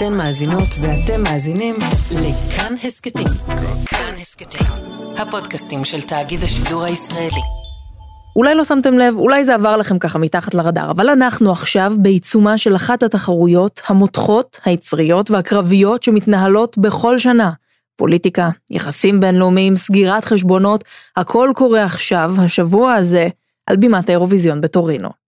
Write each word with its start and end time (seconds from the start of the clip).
אתן 0.00 0.14
מאזינות 0.14 0.68
ואתם 0.80 1.22
מאזינים 1.22 1.74
לכאן 2.10 2.74
הסכתים. 2.84 3.26
כאן 3.86 4.14
הסכתים, 4.20 4.66
הפודקאסטים 5.16 5.84
של 5.84 6.00
תאגיד 6.02 6.44
השידור 6.44 6.84
הישראלי. 6.84 7.40
אולי 8.36 8.54
לא 8.54 8.64
שמתם 8.64 8.98
לב, 8.98 9.14
אולי 9.16 9.44
זה 9.44 9.54
עבר 9.54 9.76
לכם 9.76 9.98
ככה 9.98 10.18
מתחת 10.18 10.54
לרדאר, 10.54 10.90
אבל 10.90 11.08
אנחנו 11.08 11.52
עכשיו 11.52 11.92
בעיצומה 11.98 12.58
של 12.58 12.76
אחת 12.76 13.02
התחרויות 13.02 13.80
המותחות, 13.86 14.60
היצריות 14.64 15.30
והקרביות 15.30 16.02
שמתנהלות 16.02 16.78
בכל 16.78 17.18
שנה. 17.18 17.50
פוליטיקה, 17.96 18.50
יחסים 18.70 19.20
בינלאומיים, 19.20 19.76
סגירת 19.76 20.24
חשבונות, 20.24 20.84
הכל 21.16 21.50
קורה 21.54 21.84
עכשיו, 21.84 22.34
השבוע 22.38 22.94
הזה, 22.94 23.28
על 23.66 23.76
בימת 23.76 24.08
האירוויזיון 24.08 24.60
בטורינו. 24.60 25.19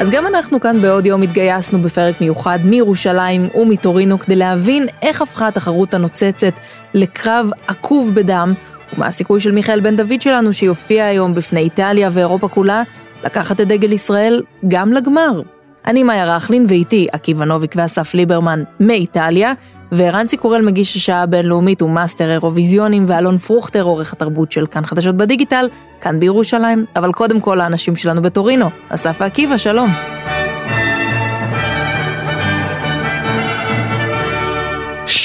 אז 0.00 0.10
גם 0.10 0.26
אנחנו 0.26 0.60
כאן 0.60 0.80
בעוד 0.80 1.06
יום 1.06 1.22
התגייסנו 1.22 1.82
בפרק 1.82 2.20
מיוחד 2.20 2.58
מירושלים 2.64 3.48
ומטורינו 3.54 4.18
כדי 4.18 4.36
להבין 4.36 4.86
איך 5.02 5.22
הפכה 5.22 5.48
התחרות 5.48 5.94
הנוצצת 5.94 6.52
לקרב 6.94 7.50
עקוב 7.68 8.14
בדם, 8.14 8.52
ומה 8.94 9.06
הסיכוי 9.06 9.40
של 9.40 9.52
מיכאל 9.52 9.80
בן 9.80 9.96
דוד 9.96 10.22
שלנו 10.22 10.52
שיופיע 10.52 11.04
היום 11.04 11.34
בפני 11.34 11.60
איטליה 11.60 12.08
ואירופה 12.12 12.48
כולה, 12.48 12.82
לקחת 13.24 13.60
את 13.60 13.68
דגל 13.68 13.92
ישראל 13.92 14.42
גם 14.68 14.92
לגמר. 14.92 15.42
אני 15.88 16.02
מאיה 16.02 16.36
רכלין 16.36 16.64
ואיתי 16.68 17.06
עקיבא 17.12 17.44
נוביק 17.44 17.74
ואסף 17.76 18.14
ליברמן 18.14 18.62
מאיטליה, 18.80 19.52
ורנסי 19.92 20.36
קורל 20.36 20.62
מגיש 20.62 20.96
השעה 20.96 21.22
הבינלאומית 21.22 21.82
ומאסטר 21.82 22.30
אירוויזיונים, 22.30 23.04
ואלון 23.06 23.38
פרוכטר 23.38 23.82
עורך 23.82 24.12
התרבות 24.12 24.52
של 24.52 24.66
כאן 24.66 24.86
חדשות 24.86 25.16
בדיגיטל, 25.16 25.68
כאן 26.00 26.20
בירושלים, 26.20 26.84
אבל 26.96 27.12
קודם 27.12 27.40
כל 27.40 27.60
האנשים 27.60 27.96
שלנו 27.96 28.22
בטורינו. 28.22 28.70
אסף 28.88 29.16
ועקיבא, 29.20 29.56
שלום. 29.56 29.90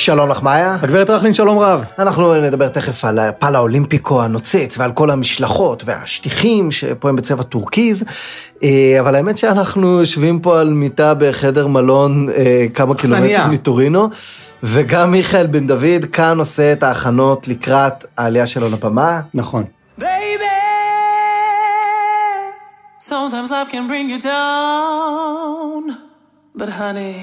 שלום 0.04 0.30
לך 0.30 0.42
מאיה. 0.42 0.78
הגברת 0.82 1.10
רכלין, 1.10 1.34
שלום 1.34 1.60
רב. 1.60 1.84
אנחנו 2.00 2.42
נדבר 2.42 2.68
תכף 2.68 3.06
על 3.06 3.20
הפאלה 3.20 3.58
אולימפיקו 3.58 4.24
הנוצץ 4.24 4.76
ועל 4.78 4.92
כל 4.92 5.10
המשלחות 5.10 5.84
והשטיחים 5.86 6.72
שפה 6.72 7.10
הם 7.10 7.16
בצבע 7.16 7.44
טורקיז, 7.44 8.04
אה, 8.64 8.98
אבל 9.00 9.16
האמת 9.16 9.38
שאנחנו 9.38 10.00
יושבים 10.00 10.40
פה 10.40 10.60
על 10.60 10.74
מיטה 10.74 11.14
בחדר 11.14 11.68
מלון 11.68 12.30
אה, 12.30 12.66
כמה 12.74 12.96
קילומטרים 12.96 13.52
מטורינו, 13.52 14.10
וגם 14.64 15.12
מיכאל 15.12 15.48
בן 15.48 15.68
דוד 15.68 16.06
כאן 16.12 16.40
עושה 16.40 16.74
את 16.74 16.84
ההכנות 16.84 17.48
לקראת 17.48 18.06
העלייה 18.18 18.48
שלו 18.48 18.70
לבמה. 18.70 19.22
נכון. 19.34 19.64
Sometimes 23.10 23.50
life 23.50 23.70
can 23.70 23.86
bring 23.92 24.08
you 24.14 24.20
down, 24.34 25.82
but 26.60 26.70
honey, 26.80 27.16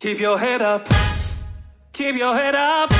keep 0.00 0.18
your 0.20 0.38
head 0.38 0.62
up. 0.62 1.05
Keep 1.98 2.16
your 2.16 2.34
head 2.40 2.54
up. 2.54 2.90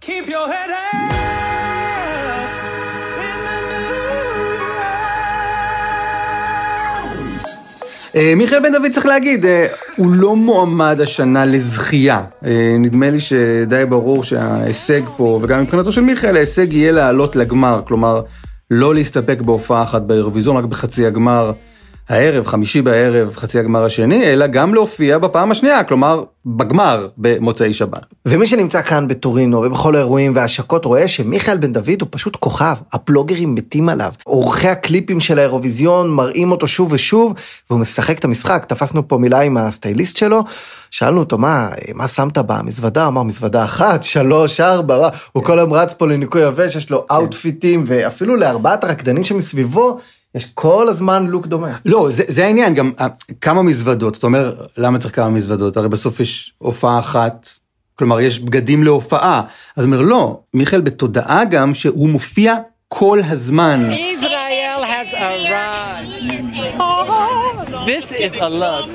Keep 0.00 0.26
your 0.34 0.46
head 0.54 0.70
up. 0.70 1.26
אה, 8.16 8.32
מיכאל 8.36 8.60
בן 8.62 8.72
דוד 8.72 8.92
צריך 8.92 9.06
להגיד, 9.06 9.46
אה, 9.46 9.66
הוא 9.96 10.12
לא 10.12 10.36
מועמד 10.36 11.00
השנה 11.00 11.44
לזכייה. 11.44 12.24
אה, 12.44 12.76
נדמה 12.78 13.10
לי 13.10 13.20
שדי 13.20 13.84
ברור 13.88 14.24
שההישג 14.24 15.02
פה, 15.16 15.38
וגם 15.42 15.62
מבחינתו 15.62 15.92
של 15.92 16.00
מיכאל, 16.00 16.36
ההישג 16.36 16.72
יהיה 16.72 16.92
לעלות 16.92 17.36
לגמר. 17.36 17.80
כלומר, 17.86 18.22
לא 18.70 18.94
להסתפק 18.94 19.40
בהופעה 19.40 19.82
אחת 19.82 20.02
באירוויזיון, 20.02 20.56
רק 20.56 20.64
בחצי 20.64 21.06
הגמר. 21.06 21.52
הערב, 22.08 22.46
חמישי 22.46 22.82
בערב, 22.82 23.36
חצי 23.36 23.58
הגמר 23.58 23.84
השני, 23.84 24.24
אלא 24.24 24.46
גם 24.46 24.74
להופיע 24.74 25.18
בפעם 25.18 25.50
השנייה, 25.50 25.84
כלומר, 25.84 26.24
בגמר 26.46 27.08
במוצאי 27.18 27.74
שבת. 27.74 28.04
ומי 28.26 28.46
שנמצא 28.46 28.82
כאן 28.82 29.08
בטורינו 29.08 29.58
ובכל 29.58 29.96
האירועים 29.96 30.32
וההשקות 30.34 30.84
רואה 30.84 31.08
שמיכאל 31.08 31.56
בן 31.56 31.72
דוד 31.72 32.00
הוא 32.00 32.08
פשוט 32.10 32.36
כוכב, 32.36 32.74
הפלוגרים 32.92 33.54
מתים 33.54 33.88
עליו. 33.88 34.12
עורכי 34.24 34.68
הקליפים 34.68 35.20
של 35.20 35.38
האירוויזיון 35.38 36.10
מראים 36.10 36.52
אותו 36.52 36.66
שוב 36.66 36.92
ושוב, 36.92 37.34
והוא 37.70 37.80
משחק 37.80 38.18
את 38.18 38.24
המשחק. 38.24 38.64
תפסנו 38.68 39.08
פה 39.08 39.18
מילה 39.18 39.40
עם 39.40 39.56
הסטייליסט 39.56 40.16
שלו, 40.16 40.44
שאלנו 40.90 41.20
אותו, 41.20 41.38
מה, 41.38 41.68
מה 41.94 42.08
שמת 42.08 42.38
במזוודה? 42.38 43.02
הוא 43.02 43.08
אמר, 43.08 43.22
מזוודה 43.22 43.64
אחת, 43.64 44.04
שלוש, 44.04 44.60
ארבע? 44.60 45.08
הוא 45.32 45.44
כל 45.44 45.58
היום 45.58 45.72
רץ 45.72 45.92
פה 45.92 46.06
לניקוי 46.06 46.42
יבש, 46.42 46.76
יש 46.76 46.90
לו 46.90 47.06
אאוטפיטים, 47.10 47.84
ואפילו 47.86 48.36
לארבעת 48.36 48.84
הרקדנים 48.84 49.24
שמסביבו, 49.24 49.98
יש 50.36 50.46
כל 50.54 50.88
הזמן 50.88 51.26
לוק 51.26 51.46
דומה. 51.46 51.76
לא, 51.84 52.08
זה, 52.10 52.24
זה 52.26 52.44
העניין, 52.44 52.74
גם 52.74 52.92
אה, 53.00 53.06
כמה 53.40 53.62
מזוודות, 53.62 54.16
אתה 54.16 54.26
אומר, 54.26 54.54
למה 54.78 54.98
צריך 54.98 55.16
כמה 55.16 55.30
מזוודות? 55.30 55.76
הרי 55.76 55.88
בסוף 55.88 56.20
יש 56.20 56.52
הופעה 56.58 56.98
אחת, 56.98 57.48
כלומר, 57.98 58.20
יש 58.20 58.40
בגדים 58.40 58.84
להופעה. 58.84 59.42
אז 59.76 59.84
הוא 59.84 59.92
אומר, 59.92 60.02
לא, 60.02 60.40
מיכאל 60.54 60.80
בתודעה 60.80 61.44
גם 61.44 61.74
שהוא 61.74 62.08
מופיע 62.08 62.54
כל 62.88 63.20
הזמן. 63.28 63.90
ישראל 63.92 64.84
has 64.84 65.12
arrived. 65.14 65.96
This 67.86 68.12
is 68.12 68.34
a 68.40 68.48
look. 68.48 68.86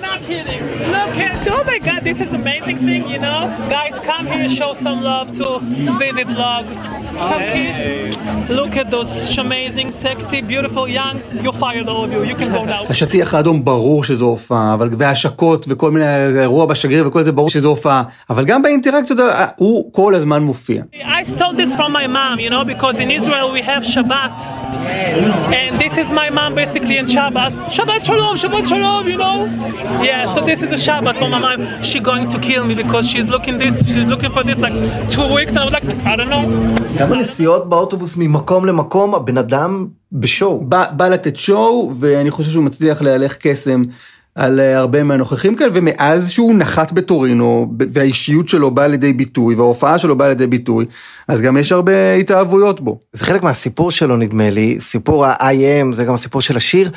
I'm 0.90 0.92
not 0.92 1.08
kidding. 1.16 1.36
Look 1.36 1.46
at, 1.46 1.48
oh 1.56 1.64
my 1.72 1.78
God, 1.88 2.00
this 2.08 2.18
is 2.24 2.30
amazing 2.42 2.78
thing, 2.88 3.02
you 3.14 3.20
know? 3.26 3.40
Guys, 3.76 3.94
come 4.10 4.24
here, 4.26 4.48
show 4.48 4.70
some 4.74 4.98
love 5.02 5.28
to 5.38 5.46
Vivid 6.00 6.28
Vlog. 6.36 6.64
Some 7.30 7.44
kiss. 7.54 7.76
Look 8.58 8.72
at 8.76 8.90
those 8.90 9.10
amazing, 9.38 9.88
sexy, 9.90 10.38
beautiful, 10.52 10.84
young. 11.00 11.16
You're 11.42 11.58
fired, 11.64 11.86
all 11.92 12.04
of 12.04 12.10
you. 12.12 12.20
You 12.30 12.36
can 12.40 12.50
go 12.52 12.64
now. 12.64 12.82
השטיח 12.90 13.34
האדום 13.34 13.64
ברור 13.64 14.04
שזו 14.04 14.24
הופעה, 14.24 14.74
אבל 14.74 14.90
והשקות 14.98 15.66
וכל 15.68 15.90
מיני 15.90 16.06
אירוע 16.40 16.66
בשגריר 16.66 17.08
וכל 17.08 17.22
זה 17.22 17.32
ברור 17.32 17.50
שזו 17.50 17.68
הופעה, 17.68 18.02
אבל 18.30 18.44
גם 18.44 18.62
באינטראקציות 18.62 19.20
הוא 19.56 19.92
כל 19.92 20.14
הזמן 20.14 20.42
מופיע. 20.42 20.82
I 20.94 21.22
stole 21.22 21.54
this 21.54 21.74
from 21.74 21.92
my 21.92 22.06
mom, 22.06 22.38
you 22.38 22.50
know, 22.50 22.64
because 22.64 23.00
in 23.00 23.10
Israel 23.10 23.50
we 23.52 23.62
have 23.62 23.82
Shabbat. 23.82 24.36
And 25.60 25.80
this 25.80 25.94
is 25.98 26.08
my 26.12 26.28
mom 26.30 26.54
basically 26.54 26.96
in 26.98 27.06
Shabbat. 27.06 27.52
Shabbat 27.76 28.04
Shalom, 28.04 28.36
Shabbat 28.36 28.64
Shalom, 28.68 29.08
you 29.08 29.18
know? 29.24 29.36
Yeah, 30.08 30.34
so 30.34 30.40
this 30.50 30.60
is 30.62 30.70
a 30.78 30.79
Shabbat 30.85 31.15
for 31.21 31.29
my 31.35 31.39
mom. 31.45 31.59
She's 31.87 32.03
going 32.11 32.27
to 32.33 32.37
kill 32.47 32.63
me 32.69 32.73
because 32.83 33.05
she's 33.11 33.27
looking 33.35 33.55
this, 33.63 33.73
she's 33.93 34.09
looking 34.13 34.31
for 34.35 34.43
this 34.47 34.57
like 34.65 34.75
two 35.13 35.27
weeks, 35.37 35.51
and 35.55 35.61
I 35.63 35.65
was 35.67 35.73
like, 35.77 35.87
I 36.11 36.15
don't 36.15 36.29
know. 36.29 36.45
גם 36.97 37.13
הנסיעות 37.13 37.69
באוטובוס 37.69 38.17
ממקום 38.17 38.65
למקום, 38.65 39.15
הבן 39.15 39.37
אדם 39.37 39.87
ב 40.11 40.19
show. 40.19 40.61
בא, 40.61 40.85
בא 40.91 41.07
לתת 41.07 41.35
show, 41.35 41.93
ואני 41.99 42.31
חושב 42.31 42.51
שהוא 42.51 42.63
מצליח 42.63 43.01
להלך 43.01 43.37
קסם. 43.39 43.83
על 44.35 44.59
אה, 44.59 44.77
הרבה 44.77 45.03
מהנוכחים 45.03 45.55
כאלה, 45.55 45.71
ומאז 45.73 46.31
שהוא 46.31 46.55
נחת 46.55 46.91
בטורינו, 46.91 47.73
והאישיות 47.93 48.49
שלו 48.49 48.71
באה 48.71 48.87
לידי 48.87 49.13
ביטוי, 49.13 49.55
וההופעה 49.55 49.99
שלו 49.99 50.17
באה 50.17 50.27
לידי 50.27 50.47
ביטוי, 50.47 50.85
אז 51.27 51.41
גם 51.41 51.57
יש 51.57 51.71
הרבה 51.71 52.13
התאהבויות 52.13 52.81
בו. 52.81 52.99
זה 53.13 53.25
חלק 53.25 53.43
מהסיפור 53.43 53.91
שלו 53.91 54.17
נדמה 54.17 54.49
לי, 54.49 54.77
סיפור 54.79 55.25
ה-I.M, 55.25 55.93
זה 55.93 56.05
גם 56.05 56.13
הסיפור 56.13 56.41
של 56.41 56.57
השיר. 56.57 56.91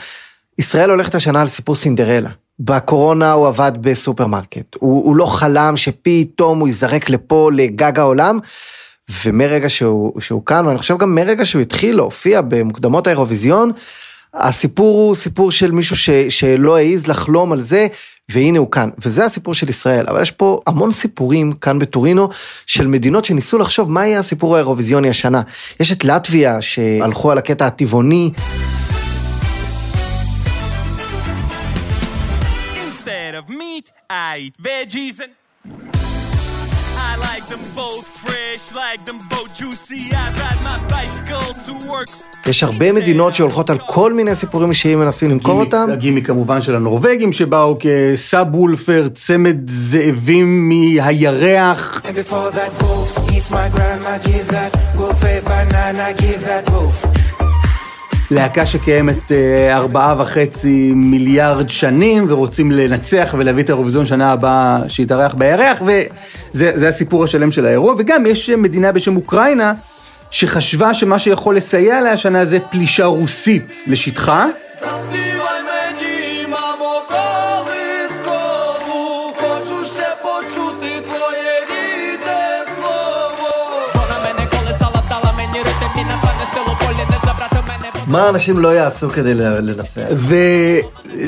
ישראל 0.59 0.91
הולכת 0.91 1.15
השנה 1.15 1.41
על 1.41 1.49
סיפור 1.49 1.75
סינדרלה. 1.75 2.31
בקורונה 2.60 3.32
הוא 3.32 3.47
עבד 3.47 3.72
בסופרמרקט, 3.81 4.76
הוא, 4.78 5.04
הוא 5.04 5.16
לא 5.16 5.26
חלם 5.26 5.76
שפתאום 5.76 6.59
הוא 6.59 6.69
ייזרק 6.69 7.10
לפה, 7.10 7.50
לגג 7.54 7.98
העולם, 7.98 8.38
ומרגע 9.25 9.69
שהוא, 9.69 10.20
שהוא 10.20 10.47
כאן, 10.47 10.66
ואני 10.66 10.78
חושב 10.78 10.98
גם 10.98 11.15
מרגע 11.15 11.44
שהוא 11.44 11.62
התחיל 11.62 11.97
להופיע 11.97 12.41
במוקדמות 12.41 13.06
האירוויזיון, 13.06 13.72
הסיפור 14.34 15.09
הוא 15.09 15.15
סיפור 15.15 15.50
של 15.50 15.70
מישהו 15.70 15.97
ש, 15.97 16.10
שלא 16.10 16.76
העז 16.76 17.06
לחלום 17.06 17.53
על 17.53 17.60
זה, 17.60 17.87
והנה 18.28 18.59
הוא 18.59 18.71
כאן. 18.71 18.91
וזה 19.04 19.25
הסיפור 19.25 19.54
של 19.54 19.71
ישראל, 19.71 20.06
אבל 20.09 20.22
יש 20.22 20.31
פה 20.31 20.60
המון 20.66 20.92
סיפורים 20.92 21.53
כאן 21.53 21.78
בטורינו, 21.78 22.28
של 22.66 22.86
מדינות 22.86 23.24
שניסו 23.24 23.59
לחשוב 23.59 23.91
מה 23.91 24.07
יהיה 24.07 24.18
הסיפור 24.18 24.57
האירוויזיוני 24.57 25.09
השנה. 25.09 25.42
יש 25.80 25.92
את 25.92 26.04
לטביה, 26.04 26.62
שהלכו 26.62 27.33
על 27.33 27.39
הקטע 27.39 27.66
הטבעוני. 27.66 28.30
Of 33.45 33.51
meat, 33.51 33.87
I 34.11 34.39
eat 34.47 34.57
veggies 34.69 35.17
and 35.25 35.33
I 37.11 37.13
like 37.29 37.45
them 37.53 37.65
both 37.83 38.07
fresh, 38.25 38.65
like 38.83 39.01
them 39.09 39.19
both 39.33 39.51
juicy. 39.59 40.03
I 40.23 40.27
ride 40.43 40.61
my 40.71 40.79
bicycle 40.95 41.49
to 41.67 41.73
work. 41.91 42.11
יש 42.47 42.63
הרבה 42.63 42.93
מדינות 42.93 43.35
שהולכות 43.35 43.71
על 43.71 43.79
כל 43.87 44.13
מיני 44.13 44.35
סיפורים 44.35 44.71
אישיים 44.71 45.01
ומנסים 45.01 45.31
למכור 45.31 45.61
אותם. 45.61 45.89
הגימי 45.93 46.23
כמובן 46.23 46.63
של 46.63 46.77
הנורבגים 46.77 47.33
שבאו 47.33 47.77
כסאב 47.81 48.55
וולפר, 48.55 49.09
צמד 49.15 49.71
זאבים 49.71 50.69
מהירח. 50.69 52.03
And 52.05 52.09
before 52.09 52.51
that 52.51 52.83
wolf 52.83 53.31
eats 53.31 53.51
my 53.51 53.69
grandma, 53.77 54.19
give 54.25 54.49
that 54.49 54.73
wolf 54.97 55.25
a 55.25 55.41
banana, 55.41 56.13
give 56.13 56.45
that 56.45 56.71
wolf. 56.71 57.23
להקה 58.34 58.66
שקיימת 58.66 59.33
אה, 59.33 59.77
ארבעה 59.77 60.15
וחצי 60.19 60.92
מיליארד 60.97 61.69
שנים, 61.69 62.27
ורוצים 62.28 62.71
לנצח 62.71 63.34
ולהביא 63.39 63.63
את 63.63 63.71
האירוויזיון 63.71 64.07
שנה 64.07 64.33
הבאה 64.33 64.78
שיתארח 64.89 65.34
בירח, 65.34 65.83
וזה 66.54 66.89
הסיפור 66.89 67.25
השלם 67.25 67.53
של 67.53 67.66
האירוע. 67.66 67.95
וגם 67.98 68.27
יש 68.27 68.51
מדינה 68.51 68.92
בשם 68.92 69.16
אוקראינה, 69.16 69.72
שחשבה 70.31 70.95
שמה 70.95 71.19
שיכול 71.19 71.57
לסייע 71.57 72.01
לה 72.01 72.10
השנה 72.10 72.45
זה 72.45 72.60
פלישה 72.60 73.04
רוסית 73.04 73.84
לשטחה. 73.86 74.47
מה 88.15 88.28
אנשים 88.28 88.59
לא 88.59 88.69
יעשו 88.69 89.11
כדי 89.11 89.34
לנצח? 89.34 90.07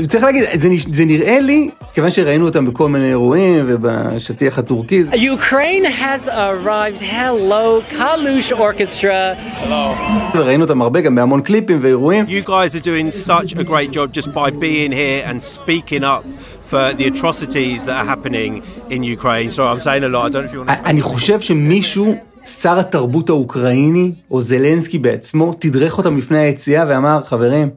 וצריך 0.03 0.25
להגיד, 0.25 0.43
זה, 0.43 0.69
זה 0.93 1.05
נראה 1.05 1.41
לי, 1.41 1.71
כיוון 1.93 2.11
שראינו 2.11 2.45
אותם 2.45 2.67
בכל 2.67 2.89
מיני 2.89 3.09
אירועים 3.09 3.65
ובשטיח 3.69 4.59
הטורקי, 4.59 5.03
Ukraine 5.13 5.85
has 5.85 6.29
arrived. 6.29 7.01
Hello, 7.01 7.83
Kalush 7.91 8.53
Orchestra. 8.53 9.37
וראינו 10.35 10.65
אותם 10.65 10.83
הרבה 10.83 11.01
גם 11.01 11.15
בהמון 11.15 11.43
קליפים 11.43 11.79
ואירועים. 11.83 12.25
You 12.29 12.49
guys 12.49 12.75
are 12.75 12.85
doing 12.85 13.11
such 13.11 13.53
a 13.59 13.65
great 13.65 13.91
job 13.93 14.13
just 14.13 14.29
by 14.33 14.51
being 14.51 14.93
here 14.93 15.25
and 15.27 15.43
speaking 15.43 16.05
up 16.05 16.25
for 16.71 16.93
the 16.99 17.07
atrocities 17.13 17.85
that 17.87 17.97
are 18.01 18.09
happening 18.15 18.63
in 18.91 19.03
Ukraine. 19.03 19.51
Sorry, 19.51 19.69
I'm 19.73 19.81
saying 19.81 20.05
a 20.05 20.09
lot. 20.09 20.25
I 20.27 20.29
don't 20.29 20.43
know 20.43 20.49
if 20.49 20.53
you 20.53 20.61
want 20.61 20.85
to. 20.85 20.91
אני 20.91 21.03
חושב 21.03 21.41
שמישהו, 21.41 22.17
שר 22.47 22.79
התרבות 22.79 23.29
האוקראיני, 23.29 24.13
או 24.31 24.41
זלנסקי 24.41 24.99
בעצמו, 24.99 25.53
תדרך 25.59 25.99
אותם 25.99 26.17
לפני 26.17 26.39
היציאה 26.39 26.85
ואמר, 26.89 27.21
חברים, 27.25 27.71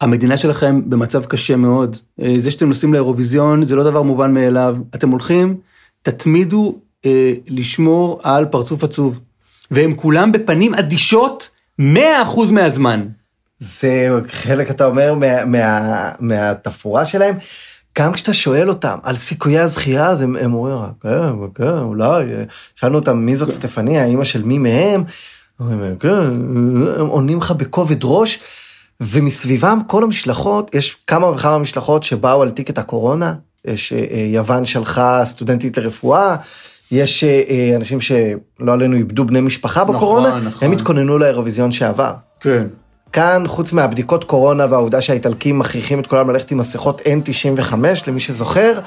המדינה 0.00 0.36
שלכם 0.36 0.90
במצב 0.90 1.24
קשה 1.24 1.56
מאוד. 1.56 1.96
אה, 2.20 2.34
זה 2.36 2.50
שאתם 2.50 2.68
נוסעים 2.68 2.92
לאירוויזיון 2.92 3.64
זה 3.64 3.76
לא 3.76 3.84
דבר 3.84 4.02
מובן 4.02 4.34
מאליו. 4.34 4.76
אתם 4.94 5.10
הולכים, 5.10 5.56
תתמידו 6.02 6.78
אה, 7.06 7.32
לשמור 7.48 8.20
על 8.22 8.44
פרצוף 8.44 8.84
עצוב. 8.84 9.20
והם 9.70 9.94
כולם 9.94 10.32
בפנים 10.32 10.74
אדישות 10.74 11.50
100% 11.80 11.84
מהזמן. 12.50 13.06
זה 13.58 14.08
חלק, 14.28 14.70
אתה 14.70 14.86
אומר, 14.86 15.14
מה, 15.14 15.44
מה, 15.44 16.10
מהתפאורה 16.20 17.06
שלהם. 17.06 17.34
גם 17.98 18.12
כשאתה 18.12 18.34
שואל 18.34 18.68
אותם 18.68 18.98
על 19.02 19.16
סיכויי 19.16 19.58
הזכירה, 19.58 20.06
אז 20.06 20.20
הם, 20.20 20.36
הם 20.36 20.54
אומרים, 20.54 20.78
כן, 21.00 21.30
כן, 21.54 21.78
אולי. 21.78 22.24
שאלנו 22.74 22.98
אותם 22.98 23.18
מי 23.18 23.36
זאת 23.36 23.50
סטפניה, 23.50 24.04
אימא 24.04 24.24
של 24.24 24.42
מי 24.42 24.58
מהם? 24.58 25.04
אומרים, 25.60 25.96
כן, 25.96 26.32
הם 26.98 27.06
עונים 27.06 27.38
לך 27.38 27.50
בכובד 27.50 27.98
ראש, 28.02 28.38
ומסביבם 29.00 29.78
כל 29.86 30.04
המשלחות, 30.04 30.74
יש 30.74 30.96
כמה 31.06 31.26
וכמה 31.30 31.58
משלחות 31.58 32.02
שבאו 32.02 32.42
על 32.42 32.50
טיקט 32.50 32.78
הקורונה, 32.78 33.34
יש 33.64 33.92
אה, 33.92 34.26
יוון 34.32 34.66
שלחה 34.66 35.22
סטודנטית 35.24 35.76
לרפואה, 35.76 36.36
יש 36.90 37.24
אה, 37.24 37.42
אה, 37.48 37.76
אנשים 37.76 38.00
שלא 38.00 38.72
עלינו 38.72 38.96
איבדו 38.96 39.24
בני 39.24 39.40
משפחה 39.40 39.84
בקורונה, 39.84 40.40
נכון. 40.40 40.68
הם 40.68 40.72
התכוננו 40.72 41.18
לאירוויזיון 41.18 41.72
שעבר. 41.72 42.12
כן. 42.40 42.66
כאן, 43.14 43.44
חוץ 43.46 43.72
מהבדיקות 43.72 44.24
קורונה 44.24 44.66
והעובדה 44.70 45.00
שהאיטלקים 45.00 45.58
מכריחים 45.58 46.00
את 46.00 46.06
כולם 46.06 46.30
ללכת 46.30 46.50
עם 46.50 46.58
מסכות 46.58 47.00
N95, 47.00 47.74
למי 48.06 48.20
שזוכר, 48.20 48.78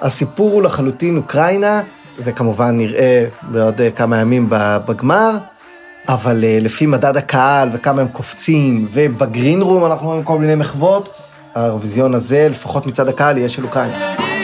הסיפור 0.00 0.50
הוא 0.50 0.62
לחלוטין 0.62 1.16
אוקראינה, 1.16 1.80
זה 2.18 2.32
כמובן 2.32 2.76
נראה 2.76 3.24
בעוד 3.42 3.80
אה, 3.80 3.90
כמה 3.90 4.16
ימים 4.16 4.46
בגמר, 4.88 5.36
אבל 6.08 6.44
אה, 6.44 6.58
לפי 6.60 6.86
מדד 6.86 7.16
הקהל 7.16 7.68
וכמה 7.72 8.00
הם 8.00 8.08
קופצים, 8.08 8.88
ובגרין 8.92 9.62
רום 9.62 9.86
אנחנו 9.86 10.08
רואים 10.08 10.22
כל 10.22 10.38
מיני 10.38 10.54
מחוות, 10.54 11.08
האירוויזיון 11.54 12.14
הזה, 12.14 12.48
לפחות 12.50 12.86
מצד 12.86 13.08
הקהל, 13.08 13.38
יהיה 13.38 13.48
של 13.48 13.64
אוקראינה. 13.64 14.37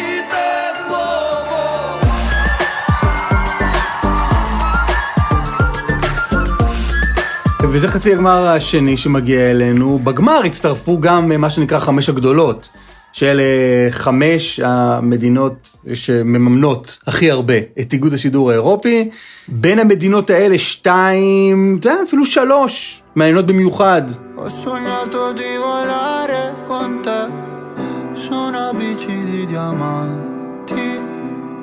וזה 7.71 7.89
חצי 7.89 8.13
הגמר 8.13 8.47
השני 8.47 8.97
שמגיע 8.97 9.51
אלינו. 9.51 9.99
בגמר 9.99 10.41
הצטרפו 10.45 11.01
גם 11.01 11.33
אה, 11.33 11.37
מה 11.37 11.51
שנקרא 11.51 11.79
חמש 11.79 12.09
הגדולות, 12.09 12.69
שאלה 13.13 13.43
חמש 13.91 14.61
המדינות 14.65 15.77
שמממנות 15.95 16.99
הכי 17.07 17.31
הרבה 17.31 17.55
את 17.81 17.93
איגוד 17.93 18.13
השידור 18.13 18.51
האירופי. 18.51 19.11
בין 19.49 19.79
המדינות 19.79 20.31
האלה 20.31 20.59
שתיים, 20.59 21.77
אתה 21.81 21.89
יודע, 21.89 22.03
אפילו 22.09 22.27
שלוש, 22.27 23.03
מעניינות 23.15 23.47
במיוחד. 23.47 24.03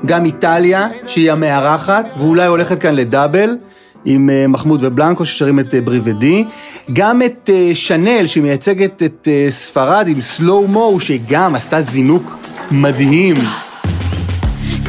גם 0.06 0.26
איטליה, 0.26 0.88
שהיא 1.08 1.32
המארחת, 1.32 2.06
ואולי 2.18 2.48
הולכת 2.48 2.80
כאן 2.80 2.96
לדאבל, 2.96 3.50
עם 4.06 4.30
אה, 4.30 4.48
מחמוד 4.48 4.80
ובלנקו 4.84 5.26
ששרים 5.26 5.60
את 5.60 5.76
אה, 5.76 5.82
ברי 5.82 6.00
ודי. 6.04 6.46
גם 6.94 7.22
את 7.22 7.50
אה, 7.54 7.72
שנל, 7.74 8.28
שמייצגת 8.28 9.04
את 9.04 9.28
ספרד 9.50 10.08
עם 10.08 10.22
סלואו 10.22 10.68
מו, 10.68 11.00
שגם 11.00 11.56
עשתה 11.56 11.82
זינוק 11.82 12.36
מדהים. 12.72 13.36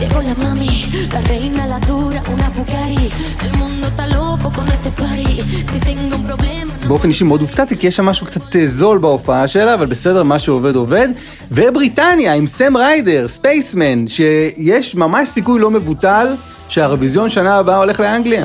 Llegó 0.02 0.20
la 0.20 0.34
mami, 0.34 0.72
la 1.14 1.20
reina, 1.30 1.62
la 1.72 1.78
dura, 1.88 2.20
una 2.32 2.48
Bugatti. 2.56 3.06
El 3.44 3.52
mundo 3.60 3.86
está 3.92 4.04
loco 4.08 4.46
con 4.56 4.66
este 4.76 4.90
party. 5.00 5.32
Si 5.70 5.78
tengo 5.86 6.16
un 6.16 6.24
problema, 6.24 6.72
no 6.82 6.88
באופן 6.88 7.08
אישי 7.08 7.24
מאוד 7.24 7.40
הופתעתי, 7.40 7.76
כי 7.76 7.86
יש 7.86 7.96
שם 7.96 8.04
משהו 8.04 8.26
קצת 8.26 8.56
זול 8.66 8.98
בהופעה 8.98 9.48
שלה, 9.48 9.74
אבל 9.74 9.86
בסדר, 9.86 10.22
מה 10.22 10.38
שעובד 10.38 10.76
עובד. 10.76 11.08
ובריטניה 11.50 12.34
עם 12.34 12.46
סם 12.46 12.76
ריידר, 12.76 13.28
ספייסמן, 13.28 14.08
שיש 14.08 14.94
ממש 14.94 15.28
סיכוי 15.28 15.60
לא 15.60 15.70
מבוטל 15.70 16.36
שהאירוויזיון 16.68 17.30
שנה 17.30 17.56
הבאה 17.56 17.76
הולך 17.76 18.00
לאנגליה. 18.00 18.44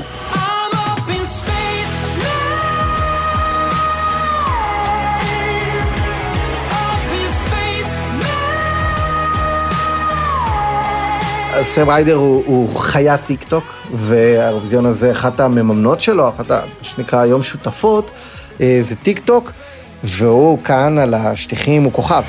סם 11.63 11.89
ריידר 11.89 12.15
הוא, 12.15 12.43
הוא 12.45 12.79
חיית 12.79 13.21
טיק 13.25 13.43
טוק, 13.43 13.63
והאירוויזיון 13.91 14.85
הזה, 14.85 15.11
אחת 15.11 15.39
המממנות 15.39 16.01
שלו, 16.01 16.29
אחת, 16.29 16.51
מה 16.51 16.59
שנקרא 16.81 17.19
היום 17.19 17.43
שותפות, 17.43 18.11
אה, 18.61 18.77
זה 18.81 18.95
טיק 18.95 19.19
טוק, 19.19 19.51
והוא 20.03 20.59
כאן 20.63 20.97
על 20.97 21.13
השטיחים, 21.13 21.83
הוא 21.83 21.93
כוכב. 21.93 22.23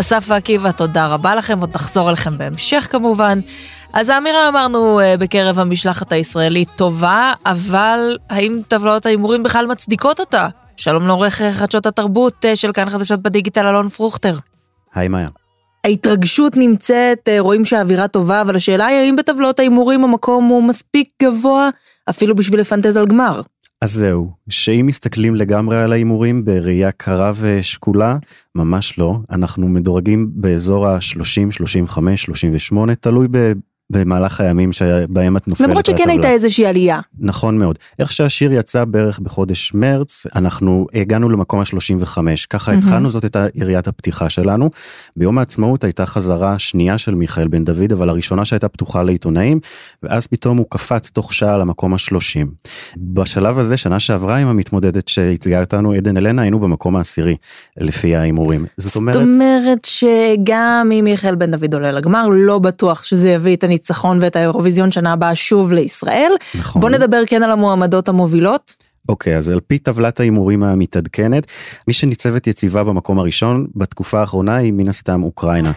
אסף 0.00 0.24
ועקיבא, 0.28 0.70
תודה 0.70 1.06
רבה 1.06 1.34
לכם, 1.34 1.60
עוד 1.60 1.70
נחזור 1.74 2.08
אליכם 2.08 2.38
בהמשך 2.38 2.86
כמובן. 2.90 3.40
אז 3.92 4.08
האווירה 4.08 4.48
אמרנו 4.48 5.00
אה, 5.00 5.14
בקרב 5.16 5.58
המשלחת 5.58 6.12
הישראלית 6.12 6.68
טובה, 6.76 7.32
אבל 7.46 8.18
האם 8.30 8.60
טבלאות 8.68 9.06
ההימורים 9.06 9.42
בכלל 9.42 9.66
מצדיקות 9.66 10.20
אותה? 10.20 10.48
שלום 10.80 11.06
לעורך 11.06 11.42
חדשות 11.42 11.86
התרבות 11.86 12.44
אה, 12.44 12.56
של 12.56 12.72
כאן 12.72 12.90
חדשות 12.90 13.22
בדיגיטל, 13.22 13.66
אלון 13.66 13.88
פרוכטר. 13.88 14.38
היי 14.94 15.08
מאיה. 15.08 15.28
ההתרגשות 15.84 16.56
נמצאת, 16.56 17.28
אה, 17.28 17.40
רואים 17.40 17.64
שהאווירה 17.64 18.08
טובה, 18.08 18.42
אבל 18.42 18.56
השאלה 18.56 18.86
היא 18.86 18.98
האם 18.98 19.16
בטבלאות 19.16 19.58
ההימורים 19.58 20.04
המקום 20.04 20.44
הוא 20.44 20.62
מספיק 20.62 21.08
גבוה 21.22 21.68
אפילו 22.10 22.34
בשביל 22.34 22.60
לפנטז 22.60 22.96
על 22.96 23.06
גמר. 23.06 23.40
אז 23.82 23.92
זהו, 23.92 24.30
שאם 24.48 24.84
מסתכלים 24.86 25.34
לגמרי 25.34 25.82
על 25.82 25.92
ההימורים 25.92 26.44
בראייה 26.44 26.92
קרה 26.92 27.32
ושקולה, 27.40 28.16
ממש 28.54 28.98
לא. 28.98 29.18
אנחנו 29.30 29.68
מדורגים 29.68 30.30
באזור 30.32 30.86
ה-30, 30.86 31.50
35, 31.50 32.22
38, 32.22 32.94
תלוי 32.94 33.28
ב... 33.30 33.52
במהלך 33.90 34.40
הימים 34.40 34.72
שבהם 34.72 35.36
את 35.36 35.48
נופלת 35.48 35.68
למרות 35.68 35.86
שכן. 35.86 36.08
הייתה 36.08 36.30
איזושהי 36.30 36.66
עלייה. 36.66 37.00
נכון 37.18 37.58
מאוד. 37.58 37.78
איך 37.98 38.12
שהשיר 38.12 38.52
יצא 38.52 38.84
בערך 38.84 39.18
בחודש 39.18 39.74
מרץ, 39.74 40.26
אנחנו 40.34 40.86
הגענו 40.94 41.28
למקום 41.28 41.60
ה-35. 41.60 42.18
ככה. 42.50 42.72
התחלנו, 42.72 43.10
זאת 43.10 43.22
הייתה 43.22 43.46
יריית 43.54 43.88
הפתיחה 43.88 44.30
שלנו. 44.30 44.70
ביום 45.16 45.38
העצמאות 45.38 45.84
הייתה 45.84 46.06
חזרה 46.06 46.58
שנייה 46.58 46.98
של 46.98 47.14
מיכאל 47.14 47.48
בן 47.48 47.64
דוד, 47.64 47.92
אבל 47.92 48.08
הראשונה 48.08 48.44
שהייתה 48.44 48.68
פתוחה 48.68 49.02
לעיתונאים, 49.02 49.60
ואז 50.02 50.26
פתאום 50.26 50.56
הוא 50.56 50.66
קפץ 50.68 51.10
תוך 51.10 51.34
שעה 51.34 51.58
למקום 51.58 51.94
ה-30. 51.94 52.46
בשלב 52.96 53.58
הזה, 53.58 53.76
שנה 53.76 54.00
שעברה 54.00 54.36
עם 54.36 54.48
המתמודדת 54.48 55.08
שהציגה 55.08 55.60
אותנו, 55.60 55.92
עדן 55.92 56.16
אלנה, 56.16 56.42
היינו 56.42 56.58
במקום 56.58 56.96
העשירי, 56.96 57.36
לפי 57.76 58.16
ההימורים. 58.16 58.64
זאת 58.76 58.96
אומרת... 58.96 59.14
זאת 59.14 59.22
אומרת 59.22 59.84
שגם 59.84 60.90
אם 60.92 61.04
מיכאל 61.04 61.34
בן 61.34 61.50
דוד 61.50 61.74
עולה 61.74 61.92
לגמר, 61.92 62.28
לא 62.32 62.58
בטוח 62.58 63.02
שזה 63.02 63.30
יביא 63.30 63.56
את 63.56 63.64
הניצחון 63.80 64.18
ואת 64.22 64.36
האירוויזיון 64.36 64.92
שנה 64.92 65.12
הבאה 65.12 65.34
שוב 65.34 65.72
לישראל. 65.72 66.32
נכון. 66.58 66.82
בוא 66.82 66.90
נדבר 66.90 67.22
כן 67.26 67.42
על 67.42 67.50
המועמדות 67.50 68.08
המובילות. 68.08 68.74
אוקיי, 69.08 69.36
אז 69.36 69.50
על 69.50 69.60
פי 69.66 69.78
טבלת 69.78 70.20
ההימורים 70.20 70.62
המתעדכנת, 70.62 71.46
מי 71.88 71.94
שניצבת 71.94 72.46
יציבה 72.46 72.84
במקום 72.84 73.18
הראשון 73.18 73.66
בתקופה 73.76 74.20
האחרונה 74.20 74.56
היא 74.56 74.72
מן 74.72 74.88
הסתם 74.88 75.22
אוקראינה. 75.22 75.72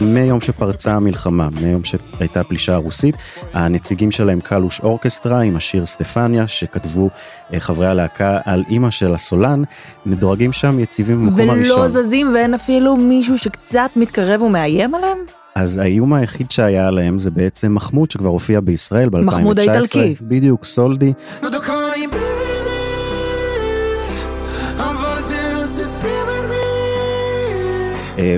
מיום 0.00 0.40
שפרצה 0.40 0.94
המלחמה, 0.94 1.48
מיום 1.60 1.84
שהייתה 1.84 2.40
הפלישה 2.40 2.74
הרוסית, 2.74 3.16
הנציגים 3.52 4.10
שלהם 4.10 4.40
קלוש 4.40 4.80
אורקסטרה 4.80 5.40
עם 5.40 5.56
השיר 5.56 5.86
סטפניה, 5.86 6.48
שכתבו 6.48 7.10
אה, 7.54 7.60
חברי 7.60 7.86
הלהקה 7.86 8.38
על 8.44 8.64
אימא 8.68 8.90
של 8.90 9.14
הסולן, 9.14 9.62
מדורגים 10.06 10.52
שם 10.52 10.78
יציבים 10.78 11.26
במקום 11.26 11.40
ולא 11.40 11.52
הראשון. 11.52 11.78
ולא 11.78 11.88
זזים 11.88 12.34
ואין 12.34 12.54
אפילו 12.54 12.96
מישהו 12.96 13.38
שקצת 13.38 13.90
מתקרב 13.96 14.42
ומאיים 14.42 14.94
עליהם? 14.94 15.18
אז 15.54 15.78
האיום 15.78 16.12
היחיד 16.14 16.50
שהיה 16.50 16.88
עליהם 16.88 17.18
זה 17.18 17.30
בעצם 17.30 17.74
מחמוד 17.74 18.10
שכבר 18.10 18.28
הופיע 18.28 18.60
בישראל 18.60 19.08
ב-2019. 19.08 19.20
מחמוד 19.20 19.58
האיטלקי. 19.58 20.14
בדיוק, 20.20 20.64
סולדי. 20.64 21.12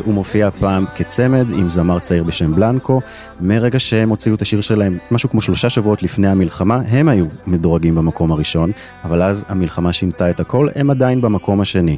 הוא 0.04 0.14
מופיע 0.14 0.50
פעם 0.50 0.84
כצמד 0.94 1.46
עם 1.50 1.68
זמר 1.68 1.98
צעיר 1.98 2.24
בשם 2.24 2.54
בלנקו. 2.54 3.00
מרגע 3.40 3.78
שהם 3.78 4.08
הוציאו 4.08 4.34
את 4.34 4.42
השיר 4.42 4.60
שלהם, 4.60 4.98
משהו 5.10 5.30
כמו 5.30 5.40
שלושה 5.40 5.70
שבועות 5.70 6.02
לפני 6.02 6.28
המלחמה, 6.28 6.80
הם 6.88 7.08
היו 7.08 7.26
מדורגים 7.46 7.94
במקום 7.94 8.32
הראשון, 8.32 8.70
אבל 9.04 9.22
אז 9.22 9.44
המלחמה 9.48 9.92
שינתה 9.92 10.30
את 10.30 10.40
הכל, 10.40 10.68
הם 10.74 10.90
עדיין 10.90 11.20
במקום 11.20 11.60
השני. 11.60 11.96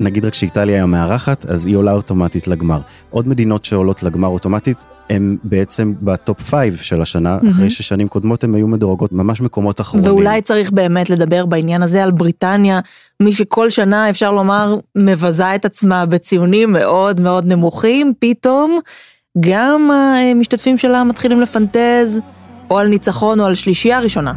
נגיד 0.00 0.24
רק 0.24 0.34
שאיטליה 0.34 0.74
היא 0.74 0.82
המארחת, 0.82 1.46
אז 1.46 1.66
היא 1.66 1.76
עולה 1.76 1.92
אוטומטית 1.92 2.48
לגמר. 2.48 2.80
עוד 3.10 3.28
מדינות 3.28 3.64
שעולות 3.64 4.02
לגמר 4.02 4.28
אוטומטית, 4.28 4.84
הם 5.10 5.36
בעצם 5.44 5.92
ב 6.02 6.12
top 6.12 6.42
five 6.42 6.76
של 6.76 7.02
השנה, 7.02 7.38
מהמם. 7.42 7.50
אחרי 7.50 7.70
ששנים 7.70 8.08
קודמות 8.08 8.44
הם 8.44 8.54
היו 8.54 8.68
מדורגות 8.68 9.12
ממש 9.12 9.40
מקומות 9.40 9.80
אחרונים. 9.80 10.10
ואולי 10.10 10.42
צריך 10.42 10.70
באמת 10.70 11.10
לדבר 11.10 11.46
בעניין 11.46 11.82
הזה 11.82 12.04
על 12.04 12.10
בריטניה, 12.10 12.80
מי 13.22 13.32
שכל 13.32 13.70
שנה 13.70 14.10
אפשר 14.10 14.32
לומר 14.32 14.76
מבזה 14.96 15.54
את 15.54 15.64
עצמה 15.64 16.06
בציונים 16.06 16.72
מאוד 16.72 17.20
מאוד 17.20 17.46
נמוכים, 17.46 18.12
פתאום 18.18 18.78
גם 19.40 19.90
המשתתפים 19.90 20.78
שלה 20.78 21.04
מתחילים 21.04 21.40
לפנטז 21.40 22.20
או 22.70 22.78
על 22.78 22.88
ניצחון 22.88 23.40
או 23.40 23.46
על 23.46 23.54
שלישייה 23.54 24.00
ראשונה. 24.00 24.32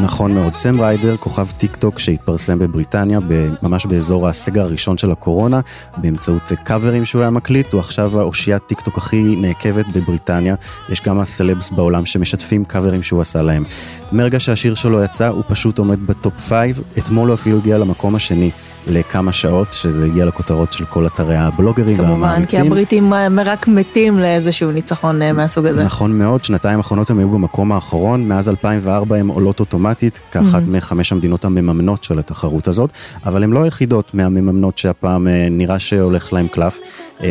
נכון 0.00 0.34
מאוד, 0.34 0.56
סם 0.56 0.80
ריידר, 0.80 1.16
כוכב 1.16 1.50
טיק 1.50 1.76
טוק 1.76 1.98
שהתפרסם 1.98 2.58
בבריטניה, 2.58 3.18
ממש 3.62 3.86
באזור 3.86 4.28
הסגר 4.28 4.62
הראשון 4.62 4.98
של 4.98 5.10
הקורונה, 5.10 5.60
באמצעות 5.96 6.52
קאברים 6.64 7.04
שהוא 7.04 7.22
היה 7.22 7.30
מקליט, 7.30 7.72
הוא 7.72 7.80
עכשיו 7.80 8.20
האושיית 8.20 8.62
טיק 8.66 8.80
טוק 8.80 8.98
הכי 8.98 9.22
נעקבת 9.22 9.86
בבריטניה, 9.94 10.54
יש 10.88 11.00
כמה 11.00 11.24
סלבס 11.24 11.70
בעולם 11.70 12.06
שמשתפים 12.06 12.64
קאברים 12.64 13.02
שהוא 13.02 13.20
עשה 13.20 13.42
להם. 13.42 13.64
מרגע 14.12 14.40
שהשיר 14.40 14.74
שלו 14.74 15.02
יצא, 15.02 15.28
הוא 15.28 15.42
פשוט 15.48 15.78
עומד 15.78 16.06
ב 16.06 16.14
top 16.14 16.40
five, 16.40 16.80
אתמול 16.98 17.28
הוא 17.28 17.34
אפילו 17.34 17.58
הגיע 17.58 17.78
למקום 17.78 18.14
השני 18.14 18.50
לכמה 18.86 19.32
שעות, 19.32 19.72
שזה 19.72 20.04
הגיע 20.04 20.24
לכותרות 20.24 20.72
של 20.72 20.84
כל 20.84 21.06
אתרי 21.06 21.36
הבלוגרים 21.36 21.96
כמובן, 21.96 22.14
כי 22.14 22.22
והמעריצים. 22.22 22.66
הבריטים 22.66 23.12
אה, 23.12 23.28
רק 23.44 23.68
מתים 23.68 24.18
לאיזשהו 24.18 24.70
ניצחון 24.70 25.22
אה, 25.22 25.32
מהסוג 25.32 25.66
הזה. 25.66 25.84
נכון 25.84 26.18
מאוד, 26.18 26.44
שנתיים 26.44 26.78
האחרונות 26.78 27.10
הם 27.10 27.18
היו 27.18 27.28
במקום 27.28 27.72
האחרון, 27.72 28.28
מאז 28.28 28.48
2004 28.48 29.16
הן 29.16 29.28
עולות 29.28 29.60
אוטומטית, 29.60 30.22
כאחת 30.32 30.54
מהמם. 30.54 30.76
מחמש 30.76 31.12
המדינות 31.12 31.44
המממנות 31.44 32.04
של 32.04 32.18
התחרות 32.18 32.68
הזאת, 32.68 32.92
אבל 33.24 33.42
הן 33.42 33.50
לא 33.50 33.62
היחידות 33.62 34.14
מהמממנות 34.14 34.78
שהפעם 34.78 35.28
אה, 35.28 35.46
נראה 35.50 35.78
שהולך 35.78 36.32
להם 36.32 36.48
קלף. 36.48 36.80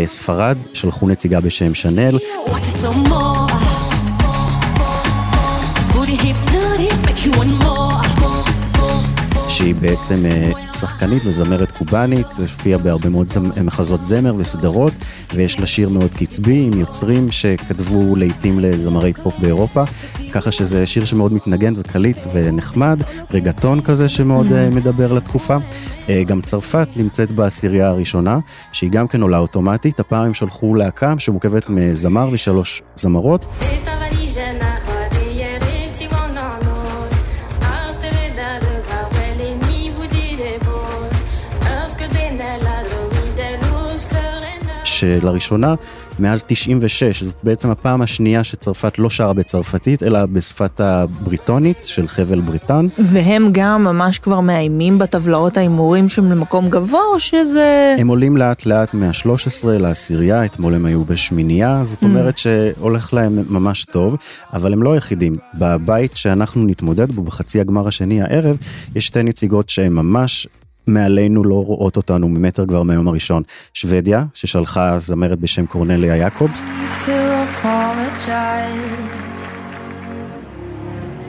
ספרד, 0.05 0.57
שלחו 0.73 1.07
נציגה 1.07 1.41
בשם 1.41 1.73
שנל, 1.73 2.17
Watch 2.45 2.49
it 2.49 2.83
some 2.83 3.20
שהיא 9.61 9.75
בעצם 9.75 10.25
אה, 10.25 10.51
שחקנית 10.71 11.23
וזמרת 11.25 11.71
קובאנית, 11.71 12.27
הופיעה 12.39 12.79
בהרבה 12.79 13.09
מאוד 13.09 13.31
זמ- 13.31 13.59
מחזות 13.63 14.05
זמר 14.05 14.33
וסדרות, 14.37 14.93
ויש 15.35 15.59
לה 15.59 15.67
שיר 15.67 15.89
מאוד 15.89 16.13
קצבי 16.13 16.61
עם 16.61 16.79
יוצרים 16.79 17.31
שכתבו 17.31 18.15
לעיתים 18.15 18.59
לזמרי 18.59 19.13
פופ 19.13 19.33
באירופה, 19.39 19.83
ככה 20.31 20.51
שזה 20.51 20.85
שיר 20.85 21.05
שמאוד 21.05 21.33
מתנגן 21.33 21.73
וקליט 21.77 22.17
ונחמד, 22.33 23.01
רגטון 23.31 23.81
כזה 23.81 24.09
שמאוד 24.09 24.51
אה, 24.53 24.69
מדבר 24.69 25.13
לתקופה. 25.13 25.57
אה, 26.09 26.23
גם 26.23 26.41
צרפת 26.41 26.87
נמצאת 26.95 27.31
בעשירייה 27.31 27.87
הראשונה, 27.87 28.39
שהיא 28.71 28.91
גם 28.91 29.07
כן 29.07 29.21
עולה 29.21 29.37
אוטומטית, 29.37 29.99
הפעם 29.99 30.25
הם 30.25 30.33
שלחו 30.33 30.75
להקה 30.75 31.13
שמורכבת 31.17 31.69
מזמר 31.69 32.29
ושלוש 32.31 32.81
זמרות. 32.95 33.45
שלראשונה, 45.01 45.75
מאז 46.19 46.43
96, 46.47 47.23
זאת 47.23 47.35
בעצם 47.43 47.69
הפעם 47.69 48.01
השנייה 48.01 48.43
שצרפת 48.43 48.99
לא 48.99 49.09
שרה 49.09 49.33
בצרפתית, 49.33 50.03
אלא 50.03 50.25
בשפת 50.25 50.79
הבריטונית 50.79 51.83
של 51.83 52.07
חבל 52.07 52.41
בריטן. 52.41 52.87
והם 52.99 53.49
גם 53.51 53.83
ממש 53.83 54.19
כבר 54.19 54.39
מאיימים 54.39 54.99
בטבלאות 54.99 55.57
ההימורים 55.57 56.09
שם 56.09 56.31
למקום 56.31 56.69
גבוה, 56.69 57.01
או 57.13 57.19
שזה... 57.19 57.95
הם 57.99 58.07
עולים 58.07 58.37
לאט 58.37 58.65
לאט 58.65 58.93
מה-13 58.93 59.27
לעשירייה, 59.67 60.45
אתמול 60.45 60.73
הם 60.73 60.85
היו 60.85 61.05
בשמינייה, 61.05 61.79
זאת 61.83 62.01
Mm. 62.01 62.05
אומרת 62.05 62.37
שהולך 62.37 63.13
להם 63.13 63.39
ממש 63.49 63.85
טוב, 63.85 64.17
אבל 64.53 64.73
הם 64.73 64.83
לא 64.83 64.93
היחידים. 64.93 65.37
בבית 65.59 66.17
שאנחנו 66.17 66.65
נתמודד 66.65 67.11
בו 67.11 67.21
בחצי 67.23 67.59
הגמר 67.59 67.87
השני 67.87 68.21
הערב, 68.21 68.57
יש 68.95 69.07
שתי 69.07 69.23
נציגות 69.23 69.69
שהן 69.69 69.93
ממש... 69.93 70.47
מעלינו 70.87 71.43
לא 71.43 71.63
רואות 71.65 71.97
אותנו 71.97 72.27
ממטר 72.29 72.65
כבר 72.65 72.83
מהיום 72.83 73.07
הראשון. 73.07 73.43
שוודיה, 73.73 74.25
ששלחה 74.33 74.97
זמרת 74.97 75.39
בשם 75.39 75.65
קורנליה 75.65 76.15
יעקובס. 76.15 76.63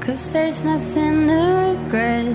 Cause 0.07 0.33
there's 0.35 0.65
nothing 0.65 1.17
to 1.31 1.41
regret. 1.63 2.27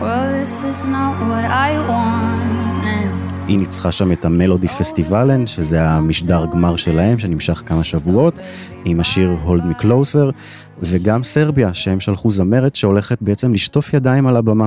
Well, 0.00 0.26
this 0.38 0.54
is 0.70 0.80
not 0.96 1.14
what 1.28 1.44
I 1.68 1.70
wanted. 1.90 3.24
היא 3.48 3.58
ניצחה 3.58 3.92
שם 3.92 4.12
את 4.12 4.24
המלודי 4.24 4.68
פסטיבלן, 4.68 5.46
שזה 5.46 5.88
המשדר 5.88 6.46
גמר 6.52 6.76
שלהם, 6.76 7.18
שנמשך 7.18 7.62
כמה 7.66 7.84
שבועות, 7.84 8.38
עם 8.84 9.00
השיר 9.00 9.36
Hold 9.46 9.60
Me 9.60 9.82
Closer, 9.82 10.32
וגם 10.82 11.22
סרביה, 11.22 11.74
שהם 11.74 12.00
שלחו 12.00 12.30
זמרת 12.30 12.76
שהולכת 12.76 13.18
בעצם 13.20 13.54
לשטוף 13.54 13.94
ידיים 13.94 14.26
על 14.26 14.36
הבמה. 14.36 14.66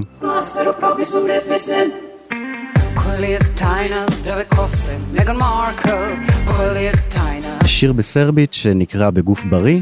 שיר 7.66 7.94
בסרבית 7.94 8.54
שנקרא 8.54 9.10
בגוף 9.10 9.44
בריא, 9.44 9.80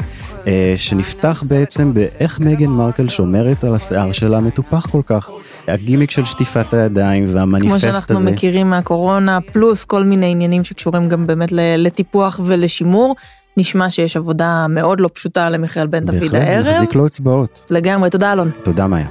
אה, 0.47 0.73
שנפתח 0.75 1.43
בעצם 1.47 1.93
באיך 1.93 2.39
מגן 2.39 2.69
מרקל 2.69 3.07
שומרת 3.07 3.63
על 3.63 3.75
השיער 3.75 4.11
שלה 4.11 4.39
מטופח 4.39 4.85
כל 4.91 5.01
כך. 5.05 5.29
הגימיק 5.67 6.11
של 6.11 6.25
שטיפת 6.25 6.73
הידיים 6.73 7.25
כמו 7.25 7.35
והמניפסט 7.35 7.79
שאנחנו 7.79 8.15
הזה. 8.15 8.31
מכירים 8.31 8.69
מהקורונה, 8.69 9.39
פלוס 9.41 9.85
כל 9.85 10.03
מיני 10.03 10.31
עניינים 10.31 10.63
שקשורים 10.63 11.09
גם 11.09 11.27
באמת 11.27 11.49
לטיפוח 11.51 12.39
ולשימור. 12.45 13.15
נשמע 13.57 13.89
שיש 13.89 14.17
עבודה 14.17 14.65
מאוד 14.69 15.01
לא 15.01 15.09
פשוטה 15.13 15.49
למיכאל 15.49 15.87
בן 15.87 16.05
דוד 16.05 16.19
בהחלט, 16.19 16.33
הערב. 16.41 16.67
מחזיק 16.67 16.95
לו 16.95 17.05
אצבעות. 17.05 17.65
לגמרי, 17.69 18.09
תודה 18.09 18.33
אלון. 18.33 18.51
תודה 18.63 18.87
מאיה. 18.87 19.07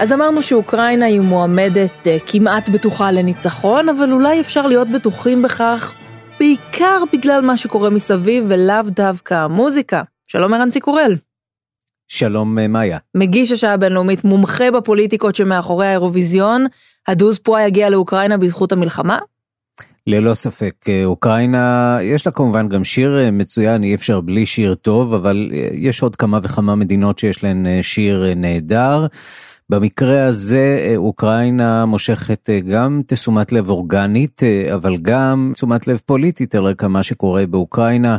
אז 0.00 0.12
אמרנו 0.12 0.42
שאוקראינה 0.42 1.06
היא 1.06 1.20
מועמדת 1.20 2.06
אה, 2.06 2.16
כמעט 2.26 2.68
בטוחה 2.68 3.10
לניצחון, 3.10 3.88
אבל 3.88 4.12
אולי 4.12 4.40
אפשר 4.40 4.66
להיות 4.66 4.88
בטוחים 4.88 5.42
בכך 5.42 5.94
בעיקר 6.38 7.02
בגלל 7.12 7.40
מה 7.40 7.56
שקורה 7.56 7.90
מסביב 7.90 8.44
ולאו 8.48 8.82
דווקא 8.86 9.34
המוזיקה. 9.34 10.02
שלום 10.26 10.54
ערן 10.54 10.68
קורל. 10.80 11.16
שלום 12.08 12.58
אה, 12.58 12.68
מאיה. 12.68 12.98
מגיש 13.14 13.52
השעה 13.52 13.72
הבינלאומית, 13.72 14.24
מומחה 14.24 14.70
בפוליטיקות 14.70 15.36
שמאחורי 15.36 15.86
האירוויזיון, 15.86 16.66
הדוז 17.08 17.38
פואה 17.38 17.66
יגיע 17.66 17.90
לאוקראינה 17.90 18.36
בזכות 18.38 18.72
המלחמה? 18.72 19.18
ללא 20.06 20.34
ספק, 20.34 20.74
אה, 20.88 21.04
אוקראינה, 21.04 21.98
יש 22.02 22.26
לה 22.26 22.32
כמובן 22.32 22.68
גם 22.68 22.84
שיר 22.84 23.18
אה, 23.18 23.30
מצוין, 23.30 23.84
אי 23.84 23.94
אפשר 23.94 24.20
בלי 24.20 24.46
שיר 24.46 24.74
טוב, 24.74 25.14
אבל 25.14 25.50
אה, 25.54 25.68
יש 25.72 26.02
עוד 26.02 26.16
כמה 26.16 26.38
וכמה 26.42 26.74
מדינות 26.74 27.18
שיש 27.18 27.44
להן 27.44 27.66
שיר 27.82 28.34
נהדר. 28.36 29.06
במקרה 29.70 30.26
הזה 30.26 30.84
אה, 30.86 30.96
אוקראינה 30.96 31.84
מושכת 31.86 32.50
אה, 32.50 32.60
גם 32.60 33.02
תשומת 33.06 33.52
לב 33.52 33.68
אורגנית, 33.68 34.42
אה, 34.42 34.74
אבל 34.74 34.96
גם 34.96 35.50
תשומת 35.54 35.86
לב 35.86 36.00
פוליטית 36.06 36.54
על 36.54 36.64
רקע 36.64 36.88
מה 36.88 37.02
שקורה 37.02 37.46
באוקראינה. 37.46 38.16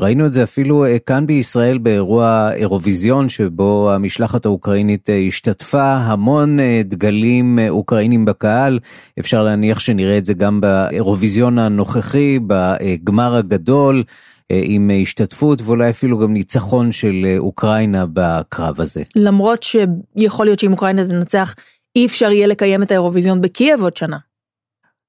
ראינו 0.00 0.26
את 0.26 0.32
זה 0.32 0.42
אפילו 0.42 0.84
כאן 1.06 1.26
בישראל 1.26 1.78
באירוע 1.78 2.50
אירוויזיון 2.52 3.28
שבו 3.28 3.92
המשלחת 3.92 4.46
האוקראינית 4.46 5.08
השתתפה, 5.28 5.94
המון 5.94 6.58
דגלים 6.84 7.58
אוקראינים 7.68 8.24
בקהל, 8.24 8.78
אפשר 9.18 9.42
להניח 9.42 9.78
שנראה 9.78 10.18
את 10.18 10.24
זה 10.24 10.34
גם 10.34 10.60
באירוויזיון 10.60 11.58
הנוכחי, 11.58 12.38
בגמר 12.46 13.36
הגדול. 13.36 14.02
אה, 14.50 14.60
עם 14.64 14.90
השתתפות 15.02 15.62
ואולי 15.62 15.90
אפילו 15.90 16.18
גם 16.18 16.32
ניצחון 16.32 16.92
של 16.92 17.14
אה, 17.24 17.38
אוקראינה 17.38 18.06
בקרב 18.12 18.80
הזה. 18.80 19.02
למרות 19.16 19.62
שיכול 19.62 20.46
להיות 20.46 20.58
שאם 20.58 20.72
אוקראינה 20.72 21.08
תנצח, 21.08 21.54
אי 21.96 22.06
אפשר 22.06 22.30
יהיה 22.30 22.46
לקיים 22.46 22.82
את 22.82 22.90
האירוויזיון 22.90 23.40
בקייב 23.40 23.82
עוד 23.82 23.96
שנה. 23.96 24.18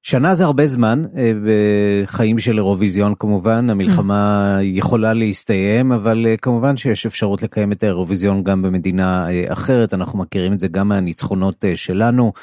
שנה 0.08 0.36
זה 0.36 0.44
הרבה 0.44 0.68
זמן 0.68 1.04
אה, 1.18 1.32
בחיים 1.46 2.40
של 2.40 2.58
אירוויזיון 2.58 3.14
כמובן, 3.20 3.70
המלחמה 3.70 4.58
יכולה 4.62 5.14
להסתיים, 5.14 5.92
אבל 5.92 6.26
כמובן 6.42 6.78
שיש 6.78 7.06
אפשרות 7.06 7.44
לקיים 7.44 7.72
את 7.72 7.84
האירוויזיון 7.84 8.44
גם 8.44 8.62
במדינה 8.62 9.28
אחרת, 9.48 9.94
אנחנו 9.94 10.20
מכירים 10.20 10.54
את 10.54 10.60
זה 10.60 10.68
גם 10.68 10.88
מהניצחונות 10.88 11.66
שלנו. 11.76 12.34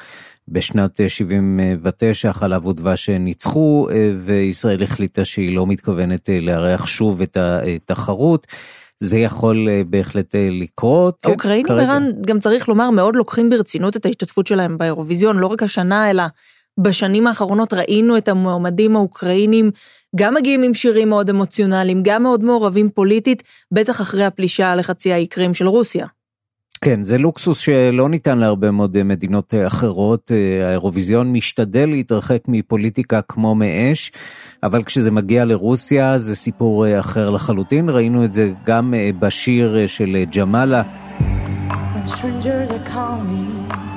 בשנת 0.49 1.00
79 1.09 2.28
אה, 2.28 2.33
חלב 2.33 2.66
ודבש 2.66 3.11
ניצחו 3.11 3.88
אה, 3.90 4.11
וישראל 4.25 4.83
החליטה 4.83 5.25
שהיא 5.25 5.57
לא 5.57 5.66
מתכוונת 5.66 6.31
אה, 6.31 6.40
לארח 6.40 6.87
שוב 6.87 7.23
את 7.23 7.37
התחרות. 7.37 8.47
זה 9.00 9.19
יכול 9.19 9.69
בהחלט 9.87 10.35
לקרות. 10.50 11.19
האוקראינים, 11.25 11.66
כן, 11.66 11.75
ערן, 11.75 12.02
גם 12.26 12.38
צריך 12.38 12.69
לומר, 12.69 12.90
מאוד 12.90 13.16
לוקחים 13.16 13.50
ברצינות 13.50 13.97
את 13.97 14.07
ההשתתפות 14.07 14.47
שלהם 14.47 14.78
באירוויזיון, 14.78 15.37
לא 15.38 15.47
רק 15.47 15.62
השנה, 15.62 16.11
אלא 16.11 16.23
בשנים 16.81 17.26
האחרונות 17.26 17.73
ראינו 17.73 18.17
את 18.17 18.29
המועמדים 18.29 18.97
האוקראינים 18.97 19.71
גם 20.17 20.35
מגיעים 20.35 20.62
עם 20.62 20.75
שירים 20.75 21.09
מאוד 21.09 21.31
אמוציונליים, 21.31 22.02
גם 22.05 22.23
מאוד 22.23 22.45
מעורבים 22.45 22.91
פוליטית, 22.91 23.43
בטח 23.73 24.00
אחרי 24.00 24.25
הפלישה 24.25 24.75
לחצי 24.75 25.12
האי 25.12 25.26
קרים 25.26 25.55
של 25.55 25.67
רוסיה. 25.67 26.07
כן, 26.85 27.02
זה 27.02 27.19
לוקסוס 27.19 27.59
שלא 27.59 28.09
ניתן 28.09 28.38
להרבה 28.38 28.71
מאוד 28.71 28.97
אה, 28.97 29.02
מדינות 29.02 29.55
אה, 29.55 29.67
אחרות. 29.67 30.33
אה, 30.33 30.69
האירוויזיון 30.69 31.33
משתדל 31.33 31.88
להתרחק 31.88 32.43
מפוליטיקה 32.49 33.21
כמו 33.29 33.55
מאש, 33.55 34.12
אבל 34.62 34.83
כשזה 34.85 35.11
מגיע 35.11 35.45
לרוסיה 35.45 36.19
זה 36.19 36.35
סיפור 36.35 36.99
אחר 37.00 37.31
לחלוטין. 37.31 37.88
ראינו 37.88 38.25
את 38.25 38.33
זה 38.33 38.52
גם 38.64 38.95
בשיר 39.19 39.87
של 39.87 40.25
ג'מאלה. 40.37 40.83
They 42.45 43.91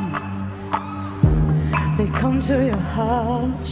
come 2.21 2.39
to 2.49 2.55
your 2.69 2.83
house. 3.01 3.71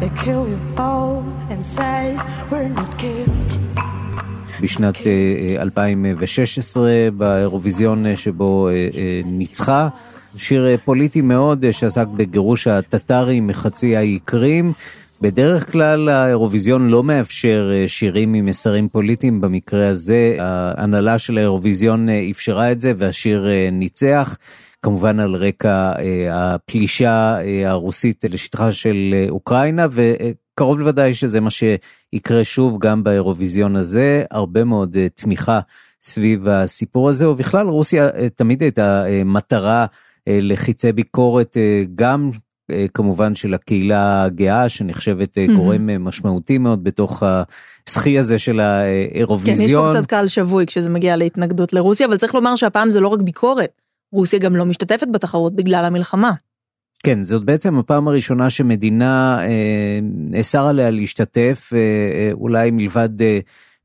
They 0.00 0.10
kill 0.24 0.44
you 0.52 0.60
all 0.76 1.22
and 1.52 1.60
say 1.76 2.18
we're 2.50 2.68
not 2.80 2.92
guilty. 2.98 3.58
בשנת 4.60 4.98
2016 5.58 6.86
אה, 6.86 7.04
אה, 7.04 7.10
באירוויזיון 7.10 8.06
אה, 8.06 8.16
שבו 8.16 8.68
ניצחה. 9.24 9.88
שיר 10.36 10.76
פוליטי 10.84 11.20
מאוד 11.20 11.70
שעסק 11.70 12.06
בגירוש 12.16 12.66
הטטרים 12.66 13.46
מחצי 13.46 13.96
האי 13.96 14.18
קרים. 14.24 14.72
בדרך 15.20 15.72
כלל 15.72 16.08
האירוויזיון 16.08 16.88
לא 16.88 17.02
מאפשר 17.02 17.70
שירים 17.86 18.34
עם 18.34 18.46
מסרים 18.46 18.88
פוליטיים, 18.88 19.40
במקרה 19.40 19.88
הזה 19.88 20.36
ההנהלה 20.38 21.18
של 21.18 21.38
האירוויזיון 21.38 22.08
אפשרה 22.30 22.72
את 22.72 22.80
זה 22.80 22.92
והשיר 22.96 23.46
ניצח. 23.72 24.36
כמובן 24.82 25.20
על 25.20 25.34
רקע 25.34 25.92
הפלישה 26.30 27.38
הרוסית 27.66 28.24
לשטחה 28.30 28.72
של 28.72 29.26
אוקראינה, 29.28 29.86
וקרוב 29.90 30.78
לוודאי 30.78 31.14
שזה 31.14 31.40
מה 31.40 31.50
יקרה 32.12 32.44
שוב 32.44 32.78
גם 32.78 33.04
באירוויזיון 33.04 33.76
הזה, 33.76 34.24
הרבה 34.30 34.64
מאוד 34.64 34.96
תמיכה 35.14 35.60
סביב 36.02 36.48
הסיפור 36.48 37.08
הזה, 37.08 37.30
ובכלל 37.30 37.66
רוסיה 37.66 38.08
תמיד 38.36 38.62
הייתה 38.62 39.04
מטרה 39.24 39.86
לחיצי 40.26 40.92
ביקורת 40.92 41.56
גם 41.94 42.30
כמובן 42.94 43.34
של 43.34 43.54
הקהילה 43.54 44.24
הגאה 44.24 44.68
שנחשבת 44.68 45.38
uh, 45.38 45.52
גורם 45.52 46.04
משמעותי 46.04 46.58
מאוד 46.58 46.84
בתוך 46.84 47.22
הסחי 47.86 48.18
הזה 48.18 48.38
של 48.38 48.60
האירוויזיון. 48.60 49.56
כן, 49.56 49.62
יש 49.62 49.72
פה 49.72 49.86
קצת 49.90 50.06
קהל 50.06 50.28
שבוי 50.28 50.66
כשזה 50.66 50.90
מגיע 50.90 51.16
להתנגדות 51.16 51.72
לרוסיה, 51.72 52.06
אבל 52.06 52.16
צריך 52.16 52.34
לומר 52.34 52.56
שהפעם 52.56 52.90
זה 52.90 53.00
לא 53.00 53.08
רק 53.08 53.22
ביקורת, 53.22 53.70
רוסיה 54.12 54.38
גם 54.38 54.56
לא 54.56 54.64
משתתפת 54.64 55.06
בתחרות 55.12 55.56
בגלל 55.56 55.84
המלחמה. 55.84 56.32
כן, 57.02 57.24
זאת 57.24 57.44
בעצם 57.44 57.78
הפעם 57.78 58.08
הראשונה 58.08 58.50
שמדינה 58.50 59.38
אה, 59.44 59.98
נאסר 60.02 60.64
אה, 60.64 60.70
עליה 60.70 60.90
להשתתף, 60.90 61.70
אה, 61.72 61.78
אה, 61.78 62.30
אולי 62.32 62.70
מלבד 62.70 63.22
אה, 63.22 63.38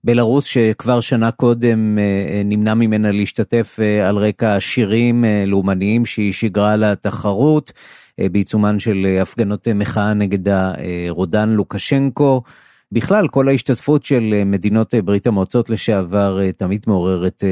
בלרוס 0.04 0.46
שכבר 0.46 1.00
שנה 1.00 1.32
קודם 1.32 2.00
אה, 2.00 2.04
אה, 2.04 2.42
נמנע 2.46 2.74
ממנה 2.74 3.12
להשתתף 3.12 3.78
אה, 3.82 4.10
על 4.10 4.18
רקע 4.18 4.60
שירים 4.60 5.26
אה, 5.26 5.44
לאומניים 5.48 6.06
שהיא 6.06 6.34
שיגרה 6.34 6.76
לתחרות, 6.76 7.72
אה, 8.20 8.30
בעיצומן 8.30 8.80
של 8.80 9.06
אה, 9.06 9.22
הפגנות 9.22 9.68
אה, 9.68 9.74
מחאה 9.74 10.14
נגד 10.14 10.48
הרודן 10.50 11.50
לוקשנקו. 11.50 12.42
בכלל, 12.94 13.28
כל 13.28 13.48
ההשתתפות 13.48 14.04
של 14.04 14.34
אה, 14.34 14.44
מדינות 14.44 14.94
אה, 14.94 15.02
ברית 15.02 15.28
המועצות 15.28 15.70
לשעבר 15.70 16.42
אה, 16.42 16.52
תמיד 16.52 16.84
מעוררת 16.88 17.44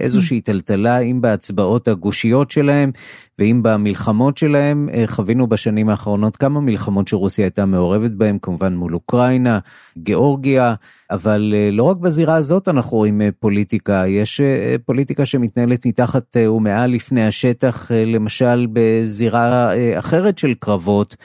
איזושהי 0.00 0.40
טלטלה, 0.40 0.98
אם 0.98 1.20
בהצבעות 1.20 1.88
הגושיות 1.88 2.50
שלהם 2.50 2.90
ואם 3.38 3.60
במלחמות 3.62 4.38
שלהם. 4.38 4.88
חווינו 5.06 5.46
בשנים 5.46 5.88
האחרונות 5.88 6.36
כמה 6.36 6.60
מלחמות 6.60 7.08
שרוסיה 7.08 7.44
הייתה 7.44 7.64
מעורבת 7.64 8.10
בהן, 8.10 8.38
כמובן 8.42 8.74
מול 8.74 8.94
אוקראינה, 8.94 9.58
גיאורגיה, 9.98 10.74
אבל 11.10 11.54
לא 11.72 11.82
רק 11.82 11.96
בזירה 11.96 12.36
הזאת 12.36 12.68
אנחנו 12.68 12.96
רואים 12.96 13.20
פוליטיקה, 13.40 14.04
יש 14.08 14.40
פוליטיקה 14.84 15.26
שמתנהלת 15.26 15.86
מתחת 15.86 16.36
ומעל 16.36 16.90
לפני 16.90 17.26
השטח, 17.26 17.90
למשל 17.92 18.66
בזירה 18.72 19.72
אחרת 19.98 20.38
של 20.38 20.54
קרבות. 20.58 21.16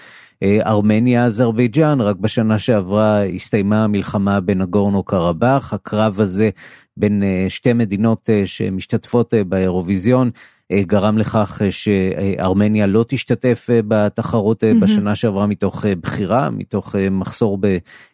אה, 0.43 0.59
ארמניה 0.65 1.25
אזרבייג'אן 1.25 2.01
רק 2.01 2.15
בשנה 2.15 2.59
שעברה 2.59 3.23
הסתיימה 3.23 3.83
המלחמה 3.83 4.39
בנגורנו 4.39 5.03
קרבאח 5.03 5.73
הקרב 5.73 6.21
הזה 6.21 6.49
בין 6.97 7.23
אה, 7.23 7.45
שתי 7.49 7.73
מדינות 7.73 8.29
אה, 8.29 8.41
שמשתתפות 8.45 9.33
באירוויזיון 9.47 10.31
גרם 10.81 11.17
לכך 11.17 11.61
שארמניה 11.69 12.87
לא 12.87 13.05
תשתתף 13.07 13.67
בתחרות 13.87 14.63
mm-hmm. 14.63 14.81
בשנה 14.81 15.15
שעברה 15.15 15.47
מתוך 15.47 15.85
בחירה, 16.01 16.49
מתוך 16.49 16.95
מחסור 17.11 17.59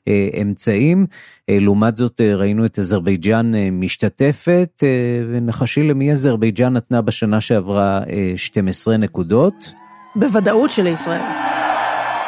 באמצעים. 0.08 1.06
לעומת 1.50 1.98
זאת 1.98 2.22
ראינו 2.22 2.66
את 2.66 2.80
אזרבייג'אן 2.80 3.52
משתתפת, 3.72 4.84
ונחשי 5.32 5.84
למי 5.84 6.12
אזרבייג'אן 6.12 6.74
נתנה 6.74 7.02
בשנה 7.02 7.42
שעברה 7.42 8.02
12 8.36 8.98
נקודות. 8.98 9.74
בוודאות 10.16 10.72
של 10.72 10.88
ישראל. 10.88 11.22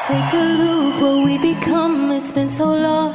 Take 0.09 0.33
a 0.43 0.45
look 0.61 0.95
what 1.03 1.17
we 1.27 1.35
become, 1.51 1.95
it's 2.17 2.31
been 2.37 2.51
so 2.61 2.67
long. 2.87 3.13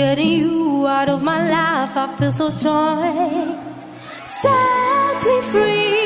Getting 0.00 0.32
you 0.42 0.86
out 0.96 1.08
of 1.14 1.20
my 1.30 1.40
life, 1.56 1.92
I 2.04 2.06
feel 2.16 2.32
so 2.40 2.48
strong. 2.58 3.44
Set 4.40 5.18
me 5.30 5.38
free, 5.52 6.00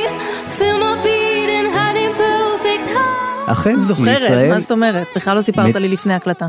feel 0.59 0.77
my 0.85 0.95
beat 1.05 1.51
and 1.59 1.69
hiding 1.77 2.15
perfect 2.25 2.87
heart. 2.97 3.51
אכן, 3.53 3.79
זוכרת, 3.79 4.51
מה 4.51 4.61
זאת 4.61 4.71
אומרת? 4.71 5.07
בכלל 5.17 5.37
לא 5.37 5.41
סיפרת 5.41 5.77
לי 5.77 5.89
לפני 5.89 6.15
הקלטה. 6.15 6.47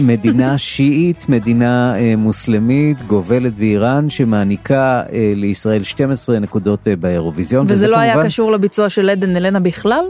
מדינה 0.00 0.58
שיעית, 0.74 1.28
מדינה 1.28 1.96
אה, 1.96 2.16
מוסלמית, 2.16 3.02
גובלת 3.06 3.54
באיראן, 3.54 4.10
שמעניקה 4.10 5.02
אה, 5.12 5.32
לישראל 5.36 5.82
12 5.82 6.38
נקודות 6.38 6.88
אה, 6.88 6.96
באירוויזיון. 6.96 7.66
וזה 7.68 7.88
לא 7.88 7.96
כמובן... 7.96 8.10
היה 8.10 8.24
קשור 8.24 8.52
לביצוע 8.52 8.88
של 8.88 9.10
עדן 9.10 9.36
אלנה 9.36 9.60
בכלל? 9.60 10.04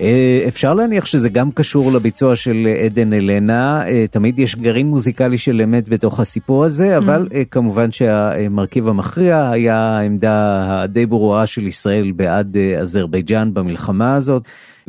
אה, 0.00 0.44
אפשר 0.48 0.74
להניח 0.74 1.04
שזה 1.04 1.28
גם 1.28 1.50
קשור 1.50 1.92
לביצוע 1.92 2.36
של 2.36 2.68
עדן 2.84 3.12
אלנה, 3.12 3.86
אה, 3.86 4.04
תמיד 4.10 4.38
יש 4.38 4.56
גרעין 4.56 4.86
מוזיקלי 4.86 5.38
של 5.38 5.60
אמת 5.64 5.88
בתוך 5.88 6.20
הסיפור 6.20 6.64
הזה, 6.64 6.94
mm. 6.94 6.98
אבל 6.98 7.28
mm. 7.30 7.34
כמובן 7.50 7.92
שהמרכיב 7.92 8.88
המכריע 8.88 9.50
היה 9.50 9.76
העמדה 9.76 10.66
הדי 10.82 11.06
ברורה 11.06 11.46
של 11.46 11.66
ישראל 11.66 12.12
בעד 12.16 12.56
אזרבייג'אן 12.80 13.54
במלחמה 13.54 14.14
הזאת, 14.14 14.42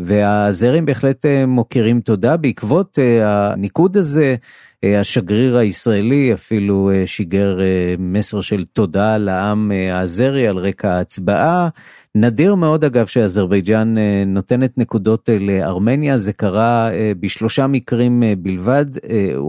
והזרים 0.05 0.85
בהחלט 0.85 1.25
מוקירים 1.47 2.01
תודה 2.01 2.37
בעקבות 2.37 2.99
הניקוד 3.23 3.97
הזה. 3.97 4.35
השגריר 4.83 5.57
הישראלי 5.57 6.33
אפילו 6.33 6.91
שיגר 7.05 7.59
מסר 7.99 8.41
של 8.41 8.65
תודה 8.73 9.17
לעם 9.17 9.71
האזרי 9.91 10.47
על 10.47 10.57
רקע 10.57 10.89
ההצבעה. 10.89 11.69
נדיר 12.15 12.55
מאוד 12.55 12.83
אגב 12.83 13.05
שאזרבייג'אן 13.05 13.97
אה, 13.97 14.23
נותנת 14.25 14.77
נקודות 14.77 15.29
אה, 15.29 15.37
לארמניה, 15.39 16.17
זה 16.17 16.33
קרה 16.33 16.91
אה, 16.91 17.11
בשלושה 17.19 17.67
מקרים 17.67 18.23
בלבד, 18.37 18.85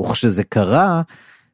וכשזה 0.01 0.45
קרה, 0.45 0.97
אה, 0.97 1.03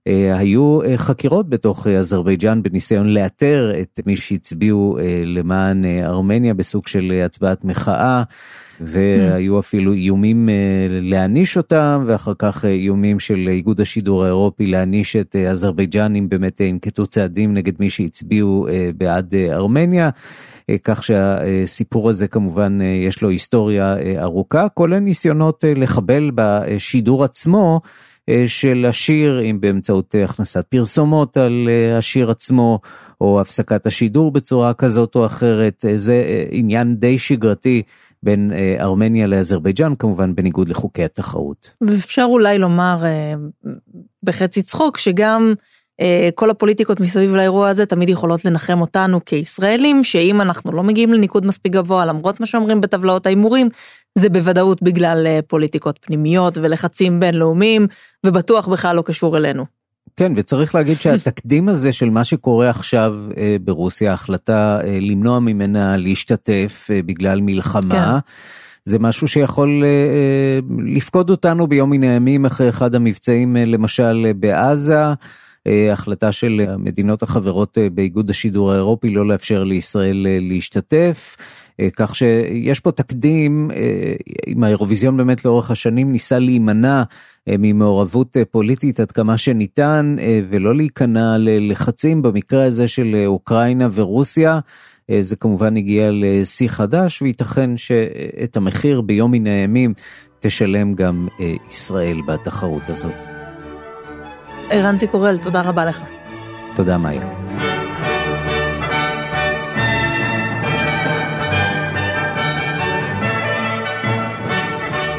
היו 0.06 0.82
אה, 0.82 0.98
חקירות 0.98 1.48
בתוך 1.48 1.86
אה, 1.86 1.98
אזרבייג'אן 1.98 2.62
בניסיון 2.62 3.06
לאתר 3.06 3.72
את 3.80 4.00
מי 4.06 4.16
שהצביעו 4.16 4.98
למען 5.24 5.84
ארמניה 5.84 6.54
בסוג 6.54 6.86
של 6.86 7.22
הצבעת 7.24 7.64
מחאה. 7.64 8.22
והיו 8.80 9.58
אפילו 9.58 9.92
איומים 9.92 10.48
להעניש 10.90 11.56
אותם 11.56 12.04
ואחר 12.06 12.32
כך 12.38 12.64
איומים 12.64 13.20
של 13.20 13.48
איגוד 13.48 13.80
השידור 13.80 14.24
האירופי 14.24 14.66
להעניש 14.66 15.16
את 15.16 15.36
אזרבייג'ן 15.36 16.16
אם 16.16 16.28
באמת 16.28 16.60
ינקטו 16.60 17.06
צעדים 17.06 17.54
נגד 17.54 17.72
מי 17.80 17.90
שהצביעו 17.90 18.66
בעד 18.96 19.34
ארמניה. 19.34 20.10
כך 20.84 21.04
שהסיפור 21.04 22.10
הזה 22.10 22.28
כמובן 22.28 22.78
יש 23.06 23.22
לו 23.22 23.28
היסטוריה 23.28 23.96
ארוכה, 24.18 24.68
כולל 24.68 24.98
ניסיונות 24.98 25.64
לחבל 25.76 26.30
בשידור 26.34 27.24
עצמו 27.24 27.80
אה, 27.84 27.90
של 28.46 28.86
השיר, 28.88 29.40
אם 29.50 29.60
באמצעות 29.60 30.14
אה, 30.14 30.24
הכנסת 30.24 30.66
פרסומות 30.68 31.36
על 31.36 31.68
אה, 31.68 31.98
השיר 31.98 32.30
עצמו, 32.30 32.80
או 33.20 33.40
הפסקת 33.40 33.86
השידור 33.86 34.32
בצורה 34.32 34.74
כזאת 34.74 35.14
או 35.14 35.26
אחרת, 35.26 35.84
זה 35.96 36.24
עניין 36.50 36.96
די 36.96 37.18
שגרתי. 37.18 37.82
בין 38.22 38.52
ארמניה 38.80 39.26
לאזרבייג'אן, 39.26 39.92
כמובן 39.98 40.34
בניגוד 40.34 40.68
לחוקי 40.68 41.04
התחרות. 41.04 41.70
ואפשר 41.80 42.24
אולי 42.28 42.58
לומר 42.58 42.96
בחצי 44.22 44.62
צחוק 44.62 44.98
שגם 44.98 45.54
כל 46.34 46.50
הפוליטיקות 46.50 47.00
מסביב 47.00 47.34
לאירוע 47.34 47.68
הזה 47.68 47.86
תמיד 47.86 48.08
יכולות 48.08 48.44
לנחם 48.44 48.80
אותנו 48.80 49.24
כישראלים, 49.24 50.04
שאם 50.04 50.40
אנחנו 50.40 50.72
לא 50.72 50.82
מגיעים 50.82 51.12
לניקוד 51.12 51.46
מספיק 51.46 51.72
גבוה, 51.72 52.06
למרות 52.06 52.40
מה 52.40 52.46
שאומרים 52.46 52.80
בטבלאות 52.80 53.26
ההימורים, 53.26 53.68
זה 54.18 54.28
בוודאות 54.28 54.82
בגלל 54.82 55.26
אה, 55.26 55.40
פוליטיקות 55.46 55.98
פנימיות 56.02 56.58
ולחצים 56.58 57.20
בינלאומיים, 57.20 57.86
ובטוח 58.26 58.68
בכלל 58.68 58.96
לא 58.96 59.02
קשור 59.02 59.36
אלינו. 59.36 59.64
כן, 60.16 60.32
וצריך 60.36 60.74
להגיד 60.74 60.96
שהתקדים 60.96 61.68
הזה 61.72 61.92
של 61.92 62.10
מה 62.10 62.24
שקורה 62.24 62.70
עכשיו 62.70 63.12
אה, 63.36 63.56
ברוסיה, 63.60 64.10
ההחלטה 64.10 64.78
אה, 64.84 64.98
למנוע 65.00 65.38
ממנה 65.38 65.96
להשתתף 65.96 66.88
בגלל 67.06 67.40
מלחמה, 67.40 67.90
כן. 67.90 68.30
זה 68.84 68.98
משהו 68.98 69.28
שיכול 69.28 69.84
לפקוד 70.86 71.30
אותנו 71.30 71.66
ביום 71.66 71.90
מן 71.90 72.02
הימים 72.02 72.46
אחרי 72.46 72.68
אחד 72.68 72.94
המבצעים, 72.94 73.56
למשל 73.56 74.32
בעזה. 74.36 75.04
החלטה 75.92 76.32
של 76.32 76.64
המדינות 76.68 77.22
החברות 77.22 77.78
באיגוד 77.94 78.30
השידור 78.30 78.72
האירופי 78.72 79.10
לא 79.10 79.26
לאפשר 79.26 79.64
לישראל 79.64 80.26
להשתתף. 80.40 81.36
אה, 81.80 81.88
כך 81.96 82.14
שיש 82.14 82.80
פה 82.80 82.92
תקדים, 82.92 83.70
אה, 83.70 84.14
אם 84.46 84.64
האירוויזיון 84.64 85.16
באמת 85.16 85.44
לאורך 85.44 85.70
השנים 85.70 86.12
ניסה 86.12 86.38
להימנע 86.38 87.02
אה, 87.48 87.54
ממעורבות 87.58 88.36
פוליטית 88.50 89.00
עד 89.00 89.12
כמה 89.12 89.38
שניתן 89.38 90.16
ולא 90.48 90.74
להיכנע 90.74 91.38
ללחצים 91.38 92.22
במקרה 92.22 92.64
הזה 92.64 92.88
של 92.88 93.22
אוקראינה 93.26 93.88
ורוסיה. 93.92 94.58
זה 95.20 95.36
כמובן 95.36 95.76
הגיע 95.76 96.10
לשיא 96.12 96.68
חדש 96.68 97.22
וייתכן 97.22 97.76
שאת 97.76 98.56
המחיר 98.56 99.00
ביום 99.00 99.30
מן 99.30 99.46
הימים 99.46 99.94
תשלם 100.40 100.94
גם 100.94 101.28
ישראל 101.70 102.20
בתחרות 102.26 102.88
הזאת. 102.88 103.35
רנסי 104.72 105.06
קורל, 105.06 105.38
תודה 105.38 105.60
רבה 105.60 105.84
לך. 105.84 106.02
תודה 106.76 106.98
מאיה. 106.98 107.28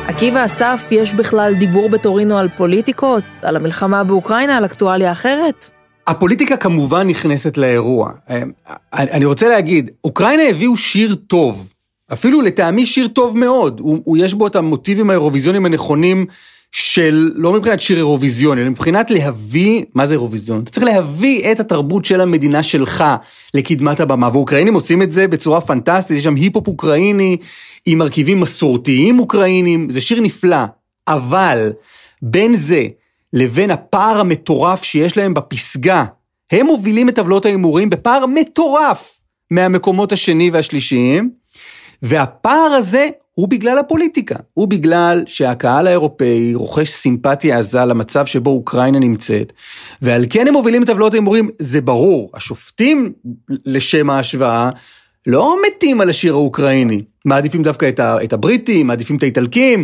עקיבא 0.08 0.46
אסף, 0.46 0.88
יש 0.92 1.14
בכלל 1.14 1.54
דיבור 1.54 1.90
בטורינו 1.90 2.38
על 2.38 2.50
פוליטיקות, 2.58 3.24
על 3.42 3.56
המלחמה 3.56 4.04
באוקראינה, 4.04 4.58
על 4.58 4.66
אקטואליה 4.66 5.12
אחרת? 5.12 5.70
הפוליטיקה 6.08 6.58
כמובן 6.58 7.08
נכנסת 7.08 7.58
לאירוע. 7.58 8.12
אה, 8.30 8.44
אני 8.94 9.26
רוצה 9.26 9.50
להגיד, 9.50 9.92
אוקראינה 10.04 10.44
הביאו 10.44 10.78
שיר 10.78 11.16
טוב, 11.16 11.74
אפילו 12.14 12.42
לטעמי 12.42 12.86
שיר 12.86 13.08
טוב 13.08 13.38
מאוד, 13.38 13.80
הוא, 13.80 14.02
הוא 14.04 14.18
יש 14.18 14.34
בו 14.34 14.48
את 14.48 14.56
המוטיבים 14.56 15.10
האירוויזיונים 15.10 15.66
הנכונים 15.66 16.26
של, 16.72 17.32
לא 17.36 17.54
מבחינת 17.54 17.80
שיר 17.80 17.98
אירוויזיוני, 17.98 18.62
אלא 18.62 18.70
מבחינת 18.70 19.12
להביא, 19.12 19.84
מה 19.94 20.08
זה 20.08 20.14
אירוויזיון? 20.14 20.60
אתה 20.60 20.72
צריך 20.72 20.86
להביא 20.86 21.52
את 21.52 21.60
התרבות 21.60 22.06
של 22.06 22.22
המדינה 22.22 22.64
שלך 22.64 23.04
לקדמת 23.54 24.00
הבמה, 24.00 24.30
ואוקראינים 24.34 24.74
עושים 24.74 25.02
את 25.02 25.12
זה 25.12 25.28
בצורה 25.28 25.62
פנטסטית, 25.62 26.18
יש 26.18 26.24
שם 26.24 26.36
היפ-הופ 26.36 26.68
אוקראיני 26.68 27.38
עם 27.86 27.98
מרכיבים 27.98 28.40
מסורתיים 28.40 29.20
אוקראינים, 29.20 29.90
זה 29.90 30.02
שיר 30.02 30.22
נפלא, 30.22 30.64
אבל 31.08 31.74
בין 32.22 32.56
זה 32.56 32.88
לבין 33.34 33.72
הפער 33.72 34.20
המטורף 34.20 34.84
שיש 34.84 35.18
להם 35.18 35.34
בפסגה, 35.34 36.06
הם 36.52 36.66
מובילים 36.66 37.10
את 37.10 37.16
טבלות 37.16 37.46
ההימורים 37.46 37.90
בפער 37.90 38.26
מטורף 38.26 39.20
מהמקומות 39.52 40.12
השני 40.12 40.50
והשלישיים, 40.50 41.30
והפער 42.02 42.72
הזה 42.78 43.10
הוא 43.38 43.47
בגלל 43.47 43.78
הפוליטיקה, 43.78 44.36
הוא 44.54 44.67
בגלל 44.67 45.23
שהקהל 45.26 45.88
האירופאי 45.88 46.56
רוכש 46.56 46.89
סימפתיה 46.89 47.60
עזה 47.60 47.86
למצב 47.86 48.26
שבו 48.26 48.50
אוקראינה 48.50 49.00
נמצאת, 49.00 49.54
ועל 50.02 50.26
כן 50.30 50.47
הם 50.47 50.54
מובילים 50.54 50.84
את 50.84 50.88
טבלאות 50.88 51.13
ההימורים, 51.13 51.50
זה 51.60 51.82
ברור, 51.82 52.32
השופטים 52.34 53.13
לשם 53.65 54.10
ההשוואה 54.10 54.69
לא 55.28 55.56
מתים 55.67 56.02
על 56.02 56.10
השיר 56.10 56.34
האוקראיני, 56.34 57.02
מעדיפים 57.28 57.63
דווקא 57.63 57.90
את, 58.24 58.34
הבריטים, 58.34 58.88
מעדיפים 58.88 59.18
את 59.18 59.24
האיטלקים, 59.24 59.84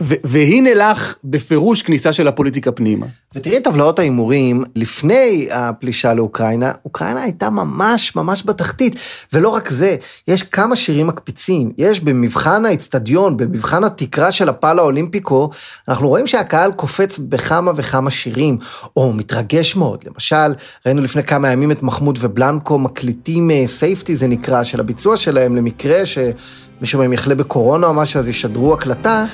והנה 0.00 0.74
לך 0.74 1.14
בפירוש 1.24 1.82
כניסה 1.82 2.12
של 2.12 2.28
הפוליטיקה 2.28 2.72
פנימה. 2.72 3.06
ותראי 3.34 3.56
את 3.56 3.64
טבלאות 3.64 3.98
ההימורים, 3.98 4.64
לפני 4.76 5.48
הפלישה 5.50 6.14
לאוקראינה, 6.14 6.72
אוקראינה 6.84 7.22
הייתה 7.22 7.50
ממש 7.50 8.16
ממש 8.16 8.42
בתחתית, 8.46 8.96
ולא 9.32 9.48
רק 9.48 9.70
זה, 9.70 9.96
יש 10.28 10.42
כמה 10.42 10.76
שירים 10.76 11.06
מקפיצים, 11.06 11.72
יש 11.78 12.00
במבחן 12.00 12.66
האצטדיון, 12.66 13.36
במבחן 13.36 13.84
התקרה 13.84 14.32
של 14.32 14.48
הפעל 14.48 14.78
האולימפיקו, 14.78 15.50
אנחנו 15.88 16.08
רואים 16.08 16.26
שהקהל 16.26 16.72
קופץ 16.72 17.18
בכמה 17.18 17.72
וכמה 17.76 18.10
שירים, 18.10 18.58
או 18.96 19.12
מתרגש 19.12 19.76
מאוד, 19.76 20.04
למשל, 20.06 20.54
ראינו 20.86 21.02
לפני 21.02 21.22
כמה 21.22 21.48
ימים 21.48 21.70
את 21.70 21.82
מחמוד 21.82 22.18
ובלנקו 22.20 22.78
מקליטים 22.78 23.50
סייפטי, 23.66 24.12
אה, 24.12 24.16
זה 24.16 24.26
נקרא, 24.26 24.64
של 24.64 24.80
הביצוע 24.80 25.16
שלהם, 25.16 25.56
למקרה 25.56 26.06
ש... 26.06 26.18
מישהו 26.82 26.98
מהם 26.98 27.12
יחלה 27.12 27.34
בקורונה 27.34 27.86
או 27.86 27.94
משהו, 27.94 28.20
אז 28.20 28.28
ישדרו 28.28 28.74
הקלטה. 28.74 29.24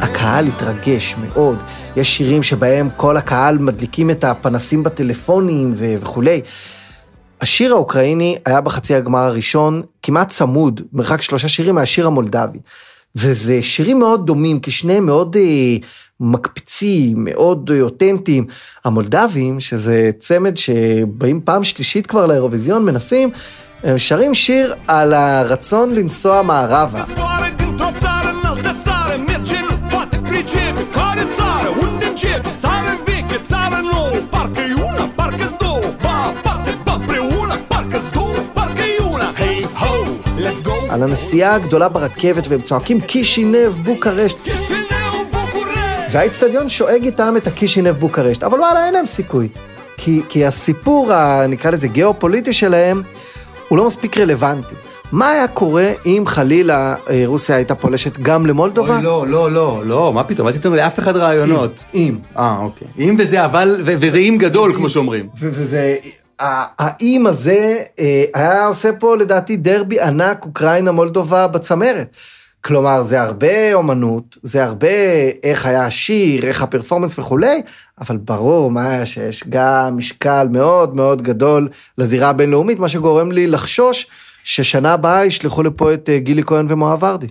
הקהל 0.00 0.46
התרגש 0.46 1.14
מאוד. 1.18 1.56
יש 1.96 2.16
שירים 2.16 2.42
שבהם 2.42 2.88
כל 2.96 3.16
הקהל 3.16 3.58
מדליקים 3.58 4.10
את 4.10 4.24
הפנסים 4.24 4.82
בטלפונים 4.82 5.74
וכולי. 5.76 6.40
השיר 7.40 7.72
האוקראיני 7.72 8.36
היה 8.46 8.60
בחצי 8.60 8.94
הגמר 8.94 9.18
הראשון 9.18 9.82
כמעט 10.02 10.28
צמוד, 10.28 10.80
מרחק 10.92 11.22
שלושה 11.22 11.48
שירים 11.48 11.74
מהשיר 11.74 12.06
המולדבי. 12.06 12.58
וזה 13.16 13.62
שירים 13.62 13.98
מאוד 13.98 14.26
דומים, 14.26 14.60
כי 14.60 14.70
שניהם 14.70 15.06
מאוד 15.06 15.36
אה, 15.36 15.76
מקפיצים, 16.20 17.14
מאוד 17.24 17.70
אותנטיים. 17.80 18.46
המולדבים, 18.84 19.60
שזה 19.60 20.10
צמד 20.18 20.56
שבאים 20.56 21.40
פעם 21.44 21.64
שלישית 21.64 22.06
כבר 22.06 22.26
לאירוויזיון, 22.26 22.84
מנסים, 22.84 23.30
הם 23.84 23.98
שרים 23.98 24.34
שיר 24.34 24.74
על 24.88 25.14
הרצון 25.14 25.94
לנסוע 25.94 26.42
מערבה. 26.42 27.04
על 40.90 41.02
הנסיעה 41.02 41.54
הגדולה 41.54 41.88
ברכבת 41.88 42.48
והם 42.48 42.60
צועקים 42.60 43.00
קישינב 43.00 43.68
בוקרשט. 43.84 44.38
והאיצטדיון 46.10 46.68
שואג 46.68 47.04
איתם 47.04 47.34
את 47.36 47.46
הקישינב 47.46 47.90
בוקרשט, 47.90 48.42
אבל 48.42 48.60
וואלה, 48.60 48.86
אין 48.86 48.94
להם 48.94 49.06
סיכוי. 49.06 49.48
כי, 49.96 50.22
כי 50.28 50.46
הסיפור, 50.46 51.12
ה, 51.12 51.46
נקרא 51.48 51.70
לזה 51.70 51.88
גיאופוליטי 51.88 52.52
שלהם, 52.52 53.02
הוא 53.68 53.78
לא 53.78 53.86
מספיק 53.86 54.18
רלוונטי. 54.18 54.74
מה 55.12 55.30
היה 55.30 55.48
קורה 55.48 55.90
אם 56.06 56.24
חלילה 56.26 56.94
אה, 57.10 57.22
רוסיה 57.26 57.56
הייתה 57.56 57.74
פולשת 57.74 58.18
גם 58.18 58.46
למולדובה? 58.46 58.94
אוי, 58.94 59.02
לא, 59.02 59.26
לא, 59.28 59.52
לא, 59.52 59.82
לא, 59.84 60.12
מה 60.12 60.24
פתאום, 60.24 60.48
אל 60.48 60.52
תיתן 60.52 60.72
לאף 60.72 60.98
אחד 60.98 61.16
רעיונות. 61.16 61.84
אם. 61.94 62.18
אה, 62.38 62.56
אוקיי. 62.60 62.88
אם 62.98 63.16
וזה 63.18 63.44
אבל, 63.44 63.76
וזה 63.84 64.18
אם 64.18 64.36
גדול, 64.38 64.74
כמו 64.74 64.88
שאומרים. 64.88 65.28
וזה, 65.38 65.96
האם 66.78 67.26
הזה 67.26 67.78
אה, 67.98 68.24
היה 68.34 68.66
עושה 68.66 68.92
פה 68.92 69.16
לדעתי 69.16 69.56
דרבי 69.56 70.00
ענק 70.00 70.44
אוקראינה 70.44 70.92
מולדובה 70.92 71.46
בצמרת. 71.46 72.16
כלומר, 72.60 73.02
זה 73.02 73.22
הרבה 73.22 73.74
אומנות, 73.74 74.38
זה 74.42 74.64
הרבה 74.64 74.88
איך 75.42 75.66
היה 75.66 75.86
השיר, 75.86 76.44
איך 76.46 76.62
הפרפורמנס 76.62 77.18
וכולי, 77.18 77.62
אבל 78.00 78.16
ברור 78.16 78.70
מה 78.70 78.90
היה 78.90 79.06
שיש 79.06 79.44
גם 79.48 79.96
משקל 79.96 80.48
מאוד 80.50 80.96
מאוד 80.96 81.22
גדול 81.22 81.68
לזירה 81.98 82.28
הבינלאומית, 82.28 82.78
מה 82.78 82.88
שגורם 82.88 83.32
לי 83.32 83.46
לחשוש 83.46 84.06
ששנה 84.44 84.92
הבאה 84.92 85.24
ישלחו 85.24 85.62
לפה 85.62 85.94
את 85.94 86.08
אה, 86.08 86.18
גילי 86.18 86.42
כהן 86.42 86.66
ומואב 86.68 87.02
ורדי. 87.02 87.28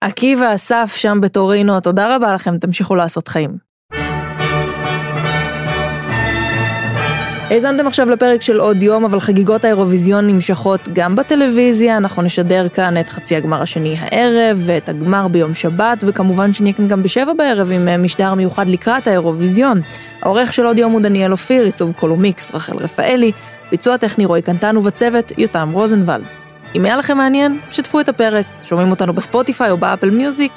עקיבא, 0.00 0.54
אסף 0.54 0.92
שם 0.96 1.18
בטורינו, 1.22 1.80
תודה 1.80 2.16
רבה 2.16 2.34
לכם, 2.34 2.58
תמשיכו 2.58 2.94
לעשות 2.94 3.28
חיים. 3.28 3.73
האזנתם 7.54 7.86
עכשיו 7.86 8.10
לפרק 8.10 8.42
של 8.42 8.60
עוד 8.60 8.82
יום, 8.82 9.04
אבל 9.04 9.20
חגיגות 9.20 9.64
האירוויזיון 9.64 10.26
נמשכות 10.26 10.88
גם 10.92 11.16
בטלוויזיה, 11.16 11.96
אנחנו 11.96 12.22
נשדר 12.22 12.68
כאן 12.68 13.00
את 13.00 13.08
חצי 13.08 13.36
הגמר 13.36 13.62
השני 13.62 13.96
הערב, 13.98 14.62
ואת 14.66 14.88
הגמר 14.88 15.28
ביום 15.28 15.54
שבת, 15.54 16.04
וכמובן 16.06 16.52
שנהיה 16.52 16.72
כאן 16.72 16.88
גם 16.88 17.02
בשבע 17.02 17.32
בערב 17.32 17.70
עם 17.70 17.88
אה, 17.88 17.98
משדר 17.98 18.34
מיוחד 18.34 18.68
לקראת 18.68 19.06
האירוויזיון. 19.06 19.80
העורך 20.22 20.52
של 20.52 20.66
עוד 20.66 20.78
יום 20.78 20.92
הוא 20.92 21.00
דניאל 21.00 21.32
אופיר, 21.32 21.64
עיצוב 21.64 21.92
קול 21.92 22.15
ומיקס 22.15 22.54
רחל 22.54 22.76
רפאלי, 22.76 23.32
ביצוע 23.70 23.96
טכני 23.96 24.24
רועי 24.26 24.42
קנטן 24.42 24.76
ובצוות 24.76 25.32
יותם 25.38 25.70
רוזנבלד. 25.72 26.24
אם 26.74 26.84
היה 26.84 26.96
לכם 26.96 27.16
מעניין, 27.16 27.58
שתפו 27.70 28.00
את 28.00 28.08
הפרק, 28.08 28.46
שומעים 28.62 28.90
אותנו 28.90 29.12
בספוטיפיי 29.12 29.70
או 29.70 29.76
באפל 29.76 30.10
מיוזיק, 30.10 30.52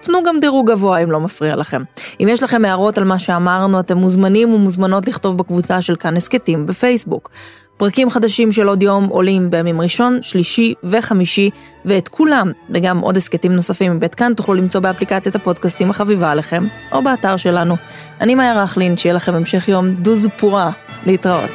תנו 0.00 0.22
גם 0.22 0.40
דירוג 0.40 0.70
גבוה 0.70 0.98
אם 0.98 1.10
לא 1.10 1.20
מפריע 1.20 1.56
לכם. 1.56 1.82
אם 2.22 2.28
יש 2.30 2.42
לכם 2.42 2.64
הערות 2.64 2.98
על 2.98 3.04
מה 3.04 3.18
שאמרנו, 3.18 3.80
אתם 3.80 3.96
מוזמנים 3.96 4.54
ומוזמנות 4.54 5.08
לכתוב 5.08 5.38
בקבוצה 5.38 5.82
של 5.82 5.96
כאן 5.96 6.16
הסכתים 6.16 6.66
בפייסבוק. 6.66 7.30
פרקים 7.76 8.10
חדשים 8.10 8.52
של 8.52 8.68
עוד 8.68 8.82
יום 8.82 9.04
עולים 9.04 9.50
בימים 9.50 9.80
ראשון, 9.80 10.18
שלישי 10.22 10.74
וחמישי, 10.84 11.50
ואת 11.84 12.08
כולם, 12.08 12.52
וגם 12.70 12.98
עוד 12.98 13.16
הסכתים 13.16 13.52
נוספים 13.52 13.96
מבית 13.96 14.14
כאן, 14.14 14.34
תוכלו 14.34 14.54
למצוא 14.54 14.80
באפליקציית 14.80 15.34
הפודקאסטים 15.34 15.90
החביבה 15.90 16.30
עליכם, 16.30 16.66
או 16.92 17.02
באתר 17.02 17.36
שלנו. 17.36 17.76
אני 18.20 18.34
מאיה 18.34 18.62
רכלין, 18.62 18.96
שיהיה 18.96 19.14
לכם 19.14 19.34
המשך 19.34 19.68
יום 19.68 19.94
דוז 19.94 20.28
פורה. 20.36 20.70
להתראות. 21.06 21.50